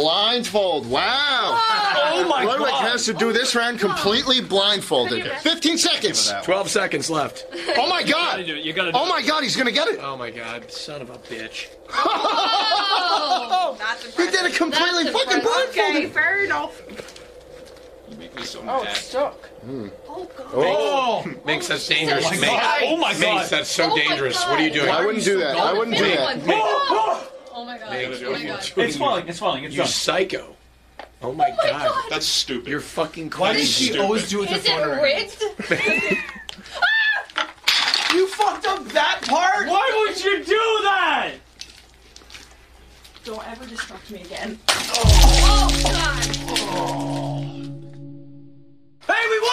Blindfold. 0.00 0.88
Wow. 0.90 1.62
Oh 2.08 2.26
my 2.28 2.44
Ludwig 2.44 2.70
god. 2.70 2.88
has 2.90 3.04
to 3.06 3.14
do 3.14 3.32
this 3.32 3.54
round 3.54 3.78
completely 3.80 4.40
blindfolded. 4.40 5.24
15 5.40 5.78
seconds. 5.78 6.32
12 6.44 6.68
seconds 6.70 7.10
left. 7.10 7.46
Oh 7.76 7.88
my 7.88 8.02
God. 8.02 8.06
You 8.06 8.12
gotta 8.12 8.42
god. 8.42 8.46
do 8.46 8.54
it. 8.56 8.64
You 8.64 8.72
gotta 8.72 8.92
do 8.92 8.98
Oh 8.98 9.06
my 9.08 9.22
god, 9.22 9.42
he's 9.42 9.56
gonna 9.56 9.70
get 9.72 9.88
it. 9.88 9.98
Oh 10.02 10.16
my 10.16 10.30
god, 10.30 10.70
son 10.70 11.02
of 11.02 11.10
a 11.10 11.18
bitch. 11.18 11.68
Oh. 11.90 13.76
That's 13.78 14.16
He 14.16 14.26
did 14.30 14.44
it 14.46 14.54
completely 14.54 15.04
That's 15.04 15.16
fucking 15.16 15.38
impressive. 15.38 15.74
blindfolded. 15.74 16.12
fair 16.12 16.44
enough. 16.44 16.82
You 18.08 18.16
make 18.18 18.34
me 18.36 18.42
so 18.44 18.60
Oh, 18.60 18.64
mad. 18.64 18.84
it's 18.84 19.00
stuck. 19.00 19.46
Hmm. 19.64 19.88
Oh 20.08 20.28
god. 20.36 20.46
Oh! 20.54 21.34
Minx 21.44 21.66
that's 21.68 21.88
dangerous. 21.88 22.24
Oh 22.24 22.30
my 22.30 22.36
Minx- 22.36 22.46
god. 22.62 22.80
Oh 22.84 22.96
my 22.96 23.12
God. 23.12 23.20
Minx 23.20 23.42
god. 23.42 23.58
that's 23.58 23.70
so 23.70 23.90
Oh 23.92 23.96
dangerous. 23.96 24.38
God. 24.38 24.50
What 24.50 24.60
are 24.60 24.62
you 24.62 24.70
oh 24.70 24.74
doing? 24.74 24.88
I 24.90 25.04
wouldn't 25.04 25.24
do 25.24 25.38
that. 25.38 25.56
I 25.56 25.72
wouldn't 25.72 25.96
do 25.96 26.04
Big 26.04 26.16
that. 26.18 27.32
One. 27.56 27.56
Oh, 27.56 27.60
Oh 27.60 27.64
my 27.64 27.78
god. 27.78 27.88
Thank 27.90 28.22
Oh 28.22 28.32
my 28.32 28.42
god. 28.44 28.70
It's 28.76 28.96
falling. 28.96 29.28
It's 29.28 29.38
falling. 29.38 29.64
It's 29.64 29.74
You 29.74 29.82
done. 29.82 29.88
psycho. 29.88 30.56
Oh 31.22 31.32
my 31.32 31.46
Oh 31.46 31.56
my 31.62 31.70
god. 31.70 31.88
god. 31.88 32.04
That's 32.10 32.26
stupid. 32.26 32.68
You're 32.68 32.80
fucking 32.80 33.30
Why 33.30 33.52
does 33.52 33.62
crazy. 33.62 33.92
she 33.92 33.98
always 33.98 34.28
do 34.28 34.42
it 34.42 34.50
with 34.50 34.66
Is 34.66 34.68
her 34.68 34.78
phone 34.78 34.82
in 34.82 34.88
it 34.90 34.96
her 34.96 35.02
rigged? 35.02 36.22
You 38.14 38.26
fucked 38.28 38.66
up 38.66 38.84
that 38.90 39.20
part? 39.26 39.66
Why 39.68 40.06
would 40.06 40.24
you 40.24 40.38
do 40.42 40.80
that? 40.84 41.32
Don't 43.24 43.46
ever 43.50 43.66
distract 43.66 44.10
me 44.10 44.20
again. 44.22 44.58
Oh, 44.68 45.02
oh 45.44 45.68
god. 45.82 46.26
Oh. 46.78 47.40
Hey, 49.06 49.28
we 49.28 49.38
won! 49.40 49.52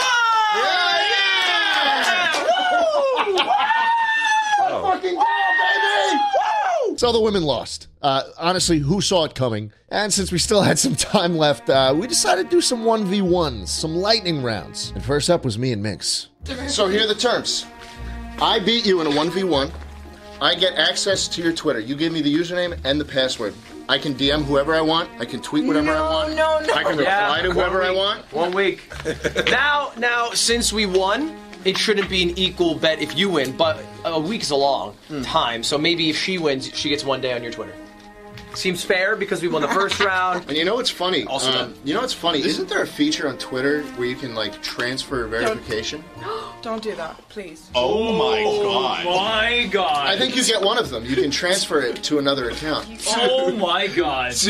Fucking 4.81 5.15
go, 5.15 5.25
baby! 5.59 6.92
So 7.03 7.11
the 7.11 7.19
women 7.19 7.43
lost. 7.43 7.89
Uh, 8.01 8.23
honestly, 8.37 8.79
who 8.79 9.01
saw 9.01 9.25
it 9.25 9.35
coming? 9.35 9.73
And 9.89 10.13
since 10.13 10.31
we 10.31 10.37
still 10.37 10.61
had 10.69 10.79
some 10.79 10.95
time 10.95 11.35
left, 11.35 11.69
uh, 11.69 11.93
we 11.93 12.07
decided 12.07 12.49
to 12.49 12.49
do 12.49 12.61
some 12.61 12.85
1v1s, 12.85 13.67
some 13.67 13.93
lightning 13.93 14.41
rounds. 14.41 14.91
And 14.95 15.03
first 15.03 15.29
up 15.29 15.43
was 15.43 15.59
me 15.59 15.73
and 15.73 15.83
Minx. 15.83 16.29
So 16.69 16.87
here 16.87 17.03
are 17.03 17.07
the 17.07 17.13
terms. 17.13 17.65
I 18.41 18.59
beat 18.59 18.85
you 18.85 19.01
in 19.01 19.07
a 19.07 19.09
1v1. 19.09 19.69
I 20.39 20.55
get 20.55 20.75
access 20.75 21.27
to 21.27 21.41
your 21.41 21.51
Twitter. 21.51 21.81
You 21.81 21.97
give 21.97 22.13
me 22.13 22.21
the 22.21 22.33
username 22.33 22.79
and 22.85 23.01
the 23.01 23.05
password. 23.05 23.53
I 23.89 23.97
can 23.97 24.15
DM 24.15 24.45
whoever 24.45 24.73
I 24.73 24.79
want. 24.79 25.09
I 25.19 25.25
can 25.25 25.41
tweet 25.41 25.65
whatever 25.65 25.91
I 25.91 25.95
No, 25.95 26.03
want. 26.05 26.29
no, 26.37 26.61
no. 26.65 26.73
I 26.73 26.83
can 26.83 26.95
reply 26.95 27.41
to 27.43 27.51
whoever 27.51 27.83
I 27.83 27.91
want. 27.91 28.31
One 28.31 28.53
week. 28.53 28.89
now, 29.47 29.91
now, 29.97 30.29
since 30.29 30.71
we 30.71 30.85
won, 30.85 31.37
it 31.65 31.77
shouldn't 31.77 32.09
be 32.09 32.23
an 32.23 32.37
equal 32.37 32.75
bet 32.75 33.01
if 33.01 33.17
you 33.17 33.29
win, 33.29 33.55
but 33.55 33.83
a 34.05 34.19
week 34.19 34.41
is 34.41 34.51
a 34.51 34.55
long 34.55 34.95
time, 35.23 35.63
so 35.63 35.77
maybe 35.77 36.09
if 36.09 36.17
she 36.17 36.37
wins, 36.37 36.69
she 36.75 36.89
gets 36.89 37.03
one 37.03 37.21
day 37.21 37.33
on 37.33 37.41
your 37.43 37.51
Twitter. 37.51 37.73
Seems 38.55 38.83
fair 38.83 39.15
because 39.15 39.41
we 39.41 39.47
won 39.47 39.63
the 39.63 39.67
first 39.69 39.99
round. 40.05 40.47
And 40.47 40.55
you 40.55 40.63
know 40.63 40.75
what's 40.75 40.89
funny? 40.91 41.25
Also 41.25 41.51
Um, 41.51 41.73
you 41.83 41.95
know 41.95 42.01
what's 42.01 42.13
funny? 42.13 42.37
Isn't 42.37 42.69
there 42.69 42.83
a 42.83 42.87
feature 42.87 43.27
on 43.27 43.39
Twitter 43.39 43.81
where 43.95 44.07
you 44.07 44.15
can 44.15 44.35
like 44.35 44.61
transfer 44.61 45.25
verification? 45.25 46.03
Don't 46.61 46.83
do 46.83 46.93
that, 46.95 47.17
please. 47.29 47.67
Oh 47.73 48.13
my 48.13 48.43
god. 48.43 49.05
Oh 49.07 49.15
My 49.17 49.67
god. 49.71 50.05
I 50.07 50.15
think 50.19 50.35
you 50.35 50.43
get 50.43 50.61
one 50.61 50.77
of 50.77 50.91
them. 50.91 51.03
You 51.03 51.15
can 51.15 51.31
transfer 51.31 51.81
it 51.81 52.03
to 52.03 52.19
another 52.19 52.49
account. 52.51 52.87
Oh 53.17 53.51
my 53.55 53.87
god. 53.87 54.35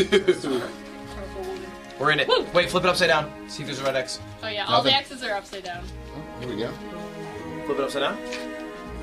We're 1.98 2.10
in 2.10 2.20
it. 2.20 2.28
Wait, 2.52 2.68
flip 2.70 2.84
it 2.84 2.88
upside 2.90 3.08
down. 3.08 3.32
See 3.48 3.62
if 3.62 3.68
there's 3.68 3.80
a 3.80 3.84
red 3.84 3.96
X. 3.96 4.20
Oh 4.42 4.48
yeah, 4.48 4.66
all 4.66 4.82
the 4.82 4.92
X's 4.92 5.22
are 5.22 5.32
upside 5.34 5.64
down. 5.64 5.82
Here 6.40 6.48
we 6.48 6.56
go. 6.56 6.70
Flip 7.66 7.78
it 7.78 7.84
upside 7.84 8.02
down. 8.02 8.18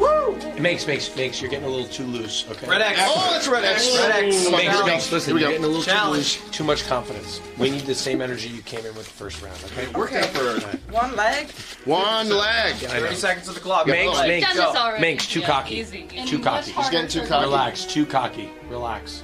It 0.02 0.62
makes, 0.62 0.88
makes, 0.88 1.15
makes. 1.15 1.41
You're 1.41 1.50
getting 1.50 1.65
a 1.65 1.69
little 1.69 1.88
too 1.88 2.06
loose. 2.06 2.50
Okay. 2.50 2.67
Red 2.67 2.82
X. 2.82 3.00
Oh, 3.04 3.30
that's 3.32 3.47
red 3.47 3.63
X. 3.63 3.95
Red 3.97 4.12
X. 4.26 4.45
Come 4.45 4.56
on, 4.56 4.60
Minx, 4.60 4.71
here 4.71 4.71
we 4.71 4.80
go. 4.80 4.86
makes. 4.88 5.12
Listen, 5.12 5.28
Here 5.30 5.36
we 5.36 5.41
you're 5.41 5.50
getting 5.52 5.65
a 5.65 5.67
little 5.67 5.84
Challenge. 5.84 6.38
too 6.38 6.41
loose. 6.43 6.52
Too 6.52 6.63
much 6.63 6.88
confidence. 6.88 7.41
We 7.58 7.69
need 7.69 7.82
the 7.82 7.93
same 7.95 8.21
energy 8.21 8.50
you 8.50 8.62
came 8.63 8.80
in 8.86 8.95
with 8.95 9.06
the 9.06 9.12
first 9.13 9.41
round. 9.43 9.58
Okay. 9.65 9.88
Worked 9.91 10.13
out 10.13 10.26
for 10.26 10.91
One 10.91 11.15
leg. 11.15 11.52
One 11.86 12.30
leg. 12.30 12.76
I 12.89 13.00
know. 13.00 13.06
30 13.06 13.15
seconds 13.15 13.47
of 13.47 13.56
the 13.56 13.62
clock. 13.62 13.86
Minx, 13.88 14.17
Red 14.19 14.28
makes. 14.28 14.47
Done 14.47 14.56
go. 14.58 14.71
this 14.71 14.82
already. 14.82 15.17
Too 15.17 15.39
Yeah, 15.39 15.47
cocky. 15.47 15.76
Easy. 15.76 16.08
And 16.15 16.28
Too 16.28 16.39
cocky. 16.39 16.71
He's 16.71 16.89
getting 16.89 17.10
too 17.10 17.26
cocky. 17.28 17.45
Relax. 17.45 17.86
Too 17.86 18.06
cocky. 18.06 18.52
Relax. 18.69 19.24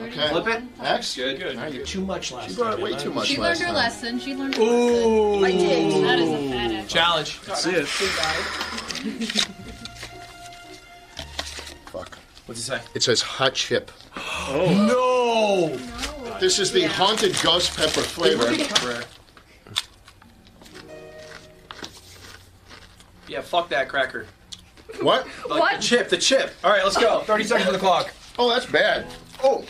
Okay. 0.00 0.28
Flip 0.28 0.46
it. 0.48 0.62
X. 0.82 1.14
Good. 1.16 1.38
Good. 1.38 1.56
All 1.56 1.62
right, 1.62 1.72
you 1.72 1.84
Too 1.84 2.04
much 2.04 2.32
last 2.32 2.50
you 2.50 2.56
brought 2.56 2.72
time. 2.74 2.80
way 2.82 2.96
too 2.98 3.12
much 3.12 3.26
She 3.28 3.36
last 3.36 3.60
learned 3.60 3.60
her 3.60 3.66
time. 3.66 3.74
lesson. 3.74 4.18
She 4.18 4.34
learned 4.34 4.54
her 4.56 4.62
lesson. 4.62 5.44
I 5.44 5.50
did. 5.52 6.04
That 6.04 6.18
is 6.18 6.30
a 6.30 6.50
fat 6.50 6.72
ass. 6.72 6.88
Challenge. 6.90 7.40
That's 7.42 7.66
it. 7.66 7.86
Fuck. 11.86 12.18
What's 12.46 12.60
it 12.60 12.64
say? 12.64 12.80
It 12.94 13.02
says 13.02 13.22
hot 13.22 13.54
chip. 13.54 13.90
Oh. 14.46 14.68
No! 16.28 16.38
This 16.38 16.58
is 16.58 16.70
the 16.70 16.82
haunted 16.84 17.34
ghost 17.42 17.74
pepper 17.76 18.02
flavor. 18.02 18.52
Yeah, 23.26 23.40
fuck 23.40 23.70
that 23.70 23.88
cracker. 23.88 24.26
What? 25.00 25.26
Like 25.48 25.60
What? 25.60 25.76
The 25.76 25.82
chip, 25.82 26.08
the 26.10 26.18
chip. 26.18 26.52
All 26.62 26.70
right, 26.70 26.84
let's 26.84 26.96
go. 26.98 27.20
30 27.20 27.44
seconds 27.44 27.66
on 27.68 27.72
the 27.72 27.78
clock. 27.78 28.12
Oh, 28.38 28.50
that's 28.50 28.66
bad. 28.66 29.06
Oh, 29.42 29.64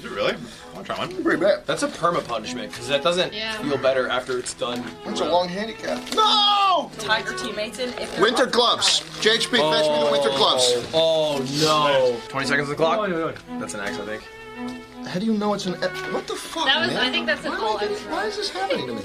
Is 0.00 0.06
it 0.06 0.12
really? 0.12 0.34
I'll 0.74 0.82
try 0.82 0.96
one. 0.96 1.22
pretty 1.22 1.38
bad. 1.40 1.66
That's 1.66 1.82
a 1.82 1.88
perma 1.88 2.26
punishment 2.26 2.70
because 2.72 2.88
that 2.88 3.02
doesn't 3.02 3.34
Yeah. 3.34 3.52
feel 3.60 3.76
better 3.76 4.08
after 4.08 4.38
it's 4.38 4.54
done. 4.54 4.82
That's 5.04 5.20
a 5.20 5.26
long 5.26 5.46
handicap. 5.46 6.00
No! 6.14 6.90
Tag 6.98 7.26
your 7.26 7.36
teammates 7.36 7.78
in 7.78 7.90
if 7.90 8.10
they're 8.14 8.22
Winter 8.22 8.44
up. 8.44 8.52
gloves. 8.52 9.00
JHP, 9.20 9.50
fetch 9.50 9.52
me 9.52 9.58
the 9.58 10.08
winter 10.10 10.30
oh, 10.32 10.36
gloves. 10.38 10.88
Oh 10.94 11.38
no! 11.62 12.16
20 12.28 12.46
seconds 12.46 12.68
on 12.68 12.70
the 12.70 12.76
clock. 12.76 12.98
Oh, 13.00 13.04
yeah, 13.04 13.26
yeah. 13.50 13.58
That's 13.58 13.74
an 13.74 13.80
X, 13.80 13.98
I 13.98 14.06
think. 14.06 15.06
How 15.06 15.18
do 15.20 15.26
you 15.26 15.34
know 15.34 15.52
it's 15.52 15.66
an 15.66 15.74
F? 15.84 15.90
What 16.14 16.26
the 16.26 16.34
fuck, 16.34 16.64
That 16.64 16.80
was. 16.80 16.94
man? 16.94 17.04
I 17.04 17.10
think 17.10 17.26
that's 17.26 17.44
a 17.44 17.50
Why, 17.50 17.56
full 17.58 17.68
am 17.68 17.76
I 17.76 17.80
getting- 17.80 17.94
extra. 17.96 18.12
why 18.12 18.24
is 18.26 18.36
this 18.38 18.48
happening 18.48 18.86
to 18.86 18.94
me? 18.94 19.02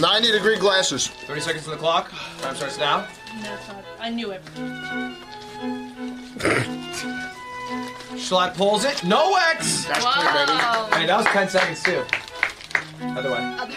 90 0.00 0.32
degree 0.32 0.58
glasses. 0.58 1.06
30 1.06 1.40
seconds 1.40 1.66
on 1.68 1.72
the 1.74 1.78
clock. 1.78 2.10
Time 2.40 2.56
starts 2.56 2.76
now. 2.78 3.06
No, 3.40 3.54
it's 3.54 3.68
not. 3.68 3.84
I 4.00 4.10
knew 4.10 4.32
it. 4.32 4.42
Schlatt 8.14 8.54
pulls 8.56 8.84
it. 8.84 9.02
No 9.04 9.36
X! 9.52 9.84
That's 9.86 10.04
clear, 10.04 10.32
baby. 10.34 10.52
Wow. 10.52 10.88
Hey, 10.92 11.06
that 11.06 11.16
was 11.18 11.26
10 11.26 11.48
seconds 11.48 11.82
too. 11.82 12.04
Other 13.16 13.30
way. 13.32 13.38
Other- 13.58 13.72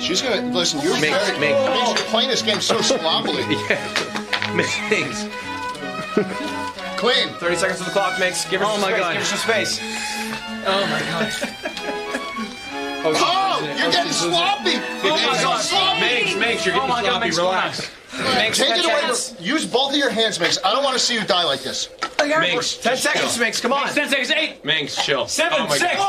She's 0.00 0.20
gonna 0.20 0.42
listen. 0.52 0.80
You're 0.80 0.98
Minx, 1.00 1.28
very, 1.28 1.38
mix. 1.38 1.54
Minx, 1.68 2.00
you're 2.00 2.08
playing 2.08 2.28
this 2.28 2.42
game 2.42 2.60
so 2.60 2.80
sloppily. 2.80 3.44
Minx. 4.56 5.26
Clean. 6.96 7.28
30 7.38 7.56
seconds 7.56 7.78
to 7.78 7.84
the 7.84 7.90
clock, 7.90 8.18
Minx. 8.18 8.44
Give 8.48 8.60
her 8.60 8.66
Oh 8.68 8.72
some 8.72 8.80
my 8.82 8.88
space. 8.90 9.00
God. 9.00 9.12
Give 9.12 9.22
her 9.22 9.26
some 9.26 9.38
space. 9.38 9.80
Oh 10.66 10.86
my 10.90 11.00
god. 11.00 11.58
Oh, 13.04 13.10
oh 13.16 13.64
you're 13.78 13.88
oh, 13.88 13.90
getting 13.90 14.12
sloppy. 14.12 14.74
Oh 15.02 15.16
my 15.26 15.42
God. 15.42 15.60
sloppy. 15.60 16.00
Minx, 16.00 16.36
Minx, 16.36 16.64
you're 16.64 16.76
Oh 16.76 16.86
getting 16.86 16.88
my 16.94 17.02
God, 17.02 17.10
sloppy. 17.10 17.24
Minx, 17.24 17.36
Relax. 17.38 17.90
Minx, 18.36 18.58
Take 18.58 18.68
10 18.68 18.78
it 18.78 18.84
away. 18.86 19.44
Use 19.44 19.66
both 19.66 19.90
of 19.90 19.96
your 19.96 20.08
hands, 20.10 20.38
Minx. 20.38 20.56
I 20.64 20.72
don't 20.72 20.84
want 20.84 20.94
to 20.96 21.00
see 21.02 21.14
you 21.14 21.24
die 21.24 21.42
like 21.42 21.62
this. 21.64 21.88
Minx. 22.28 22.76
10 22.76 22.96
seconds, 22.96 23.38
Minx. 23.38 23.60
Come 23.60 23.72
on. 23.72 23.88
10 23.88 24.08
seconds, 24.08 24.30
8, 24.30 24.64
Minx, 24.64 24.96
chill. 25.04 25.26
7, 25.28 25.58
Oh 25.60 25.66
my 25.66 25.76
6. 25.78 25.94
God. 25.94 25.98
Oh, 26.00 26.06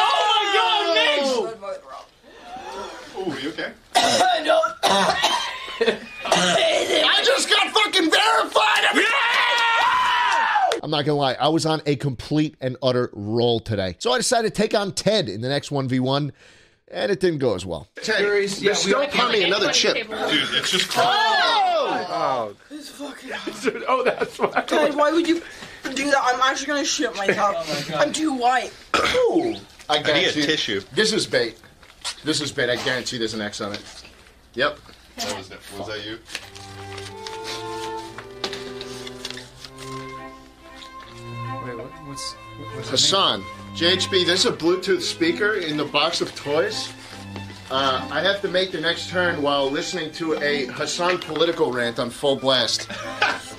oh 0.00 0.32
my 0.36 0.44
God, 0.54 0.84
oh. 0.86 1.54
Minx! 3.24 3.40
Ooh, 3.40 3.42
you 3.42 3.50
okay? 3.50 3.72
I 6.30 7.22
just 7.24 7.48
got 7.48 7.68
fucking 7.72 8.10
verified. 8.10 8.84
everybody! 8.90 9.14
I'm 10.82 10.90
not 10.90 11.04
gonna 11.04 11.18
lie, 11.18 11.34
I 11.34 11.48
was 11.48 11.66
on 11.66 11.82
a 11.86 11.96
complete 11.96 12.56
and 12.60 12.76
utter 12.82 13.10
roll 13.12 13.60
today. 13.60 13.96
So 13.98 14.12
I 14.12 14.18
decided 14.18 14.54
to 14.54 14.62
take 14.62 14.74
on 14.74 14.92
Ted 14.92 15.28
in 15.28 15.40
the 15.40 15.48
next 15.48 15.70
1v1, 15.70 16.30
and 16.90 17.12
it 17.12 17.20
didn't 17.20 17.38
go 17.38 17.54
as 17.54 17.66
well. 17.66 17.88
Ted, 18.02 18.22
yeah, 18.60 18.74
we 18.84 18.92
don't 18.92 19.10
pour 19.10 19.28
me 19.30 19.44
another 19.44 19.70
chip. 19.72 19.94
Dude, 19.94 20.08
it's 20.10 20.70
just 20.70 20.88
crazy. 20.88 21.08
Oh! 21.08 22.54
This 22.70 22.88
fucking. 22.90 23.30
Oh, 23.88 24.04
that's 24.04 24.38
why. 24.38 24.64
Guys, 24.66 24.94
why 24.94 25.12
would 25.12 25.26
you 25.26 25.42
do 25.94 26.10
that? 26.10 26.20
I'm 26.22 26.40
actually 26.40 26.66
gonna 26.66 26.84
shit 26.84 27.14
myself. 27.16 27.90
Oh 27.94 27.98
I'm 27.98 28.12
too 28.12 28.34
white. 28.34 28.72
Ooh. 28.96 29.56
I 29.88 29.96
I 29.96 29.98
need 29.98 30.00
a 30.00 30.04
guarantee 30.04 30.42
tissue. 30.42 30.80
This 30.92 31.12
is 31.12 31.26
bait. 31.26 31.58
This 32.24 32.40
is 32.40 32.52
bait. 32.52 32.68
I 32.70 32.76
guarantee 32.84 33.18
there's 33.18 33.34
an 33.34 33.40
X 33.40 33.60
on 33.60 33.72
it. 33.72 33.82
Yep. 34.54 34.78
That 35.16 35.36
was, 35.36 35.50
it. 35.50 35.58
was 35.78 35.88
that 35.88 36.04
you? 36.04 36.18
Wait, 41.66 41.76
what, 41.76 42.06
what's, 42.06 42.32
what's 42.74 42.90
Hasan, 42.90 43.42
JHB, 43.78 44.26
there's 44.26 44.44
a 44.44 44.50
Bluetooth 44.52 45.02
speaker 45.02 45.54
in 45.54 45.76
the 45.76 45.84
box 45.84 46.20
of 46.20 46.34
toys. 46.34 46.92
Uh, 47.70 48.04
I 48.10 48.20
have 48.22 48.40
to 48.42 48.48
make 48.48 48.72
the 48.72 48.80
next 48.80 49.08
turn 49.08 49.40
while 49.40 49.70
listening 49.70 50.10
to 50.14 50.34
a 50.42 50.66
Hasan 50.72 51.18
political 51.18 51.70
rant 51.70 51.98
on 51.98 52.10
full 52.10 52.36
blast. 52.36 52.88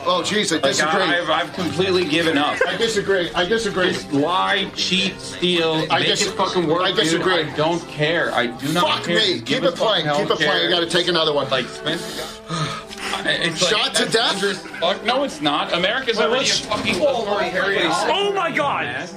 Oh, 0.02 0.22
jeez, 0.26 0.50
I 0.54 0.56
Like, 0.56 0.64
disagree. 0.64 1.02
I, 1.02 1.20
I've, 1.22 1.30
I've 1.30 1.54
completely 1.54 2.06
given 2.06 2.38
up. 2.38 2.58
I 2.66 2.78
disagree. 2.78 3.30
I 3.34 3.44
disagree. 3.46 3.92
Just 3.92 4.10
lie, 4.14 4.72
cheat, 4.74 5.20
steal, 5.20 5.86
I 5.92 6.00
make 6.00 6.08
dis- 6.08 6.26
it 6.26 6.32
fucking 6.36 6.68
work. 6.68 6.84
I 6.84 6.94
disagree. 6.94 7.44
Dude. 7.44 7.48
I 7.54 7.56
don't 7.58 7.86
care. 7.90 8.34
I 8.34 8.48
do 8.48 8.72
not 8.72 8.88
Fuck 9.00 9.04
care. 9.08 9.18
me. 9.18 9.40
Give 9.42 9.62
Keep 9.62 9.64
it 9.74 9.76
playing. 9.76 10.06
Keep 10.06 10.30
it 10.32 10.38
playing. 10.38 10.54
You 10.64 10.70
care. 10.70 10.70
got 10.70 10.80
to 10.80 10.90
take 10.90 11.10
another 11.10 11.34
one. 11.34 11.50
Like 11.50 11.68
Spencer. 11.68 12.24
It's 13.26 13.58
Shot 13.68 13.88
like, 13.88 13.94
to 13.96 14.06
death? 14.10 14.32
dangerous. 14.32 14.66
Fuck, 14.80 15.04
no, 15.04 15.24
it's 15.24 15.42
not. 15.42 15.74
America's 15.74 16.18
already 16.20 16.50
a 16.50 16.54
fucking 16.54 16.96
authoritarian. 16.96 17.88
Oh 17.92 18.32
my 18.34 18.50
God! 18.56 19.10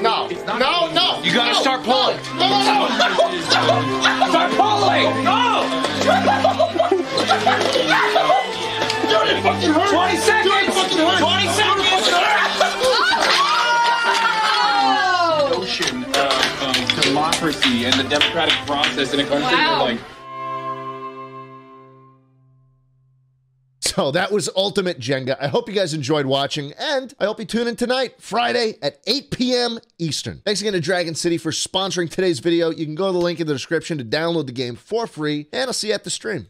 No. 0.00 0.28
No, 0.58 0.92
no. 0.92 1.20
You 1.22 1.34
gotta 1.34 1.52
no, 1.52 1.60
start 1.60 1.82
pulling. 1.82 2.16
No, 2.38 2.48
no, 2.48 2.88
no, 2.88 3.08
no. 3.08 3.48
Start 4.28 4.52
pulling! 4.52 5.06
Oh! 5.26 5.64
Dude, 9.08 9.28
it 9.28 9.42
fucking 9.42 9.72
hurt. 9.72 9.90
20 9.90 10.16
seconds! 10.18 10.44
Dude, 10.44 10.68
it 10.68 10.72
fucking 10.72 10.98
hurt. 10.98 11.18
20 11.18 11.48
seconds! 11.48 11.78
notion 15.68 16.04
of 16.04 16.62
um, 16.62 17.00
democracy 17.02 17.84
and 17.84 17.94
the 17.94 18.04
democratic 18.04 18.54
process 18.66 19.12
in 19.12 19.20
a 19.20 19.24
country 19.24 19.54
Wow. 19.56 19.84
where, 19.84 19.94
like, 19.94 20.00
So 23.98 24.04
oh, 24.06 24.10
that 24.12 24.30
was 24.30 24.48
Ultimate 24.54 25.00
Jenga. 25.00 25.36
I 25.40 25.48
hope 25.48 25.68
you 25.68 25.74
guys 25.74 25.92
enjoyed 25.92 26.24
watching, 26.24 26.72
and 26.78 27.12
I 27.18 27.24
hope 27.24 27.40
you 27.40 27.44
tune 27.44 27.66
in 27.66 27.74
tonight, 27.74 28.22
Friday 28.22 28.76
at 28.80 29.00
8 29.08 29.32
p.m. 29.32 29.80
Eastern. 29.98 30.40
Thanks 30.44 30.60
again 30.60 30.74
to 30.74 30.80
Dragon 30.80 31.16
City 31.16 31.36
for 31.36 31.50
sponsoring 31.50 32.08
today's 32.08 32.38
video. 32.38 32.70
You 32.70 32.84
can 32.84 32.94
go 32.94 33.08
to 33.08 33.12
the 33.12 33.18
link 33.18 33.40
in 33.40 33.48
the 33.48 33.52
description 33.52 33.98
to 33.98 34.04
download 34.04 34.46
the 34.46 34.52
game 34.52 34.76
for 34.76 35.08
free, 35.08 35.48
and 35.52 35.64
I'll 35.64 35.72
see 35.72 35.88
you 35.88 35.94
at 35.94 36.04
the 36.04 36.10
stream. 36.10 36.46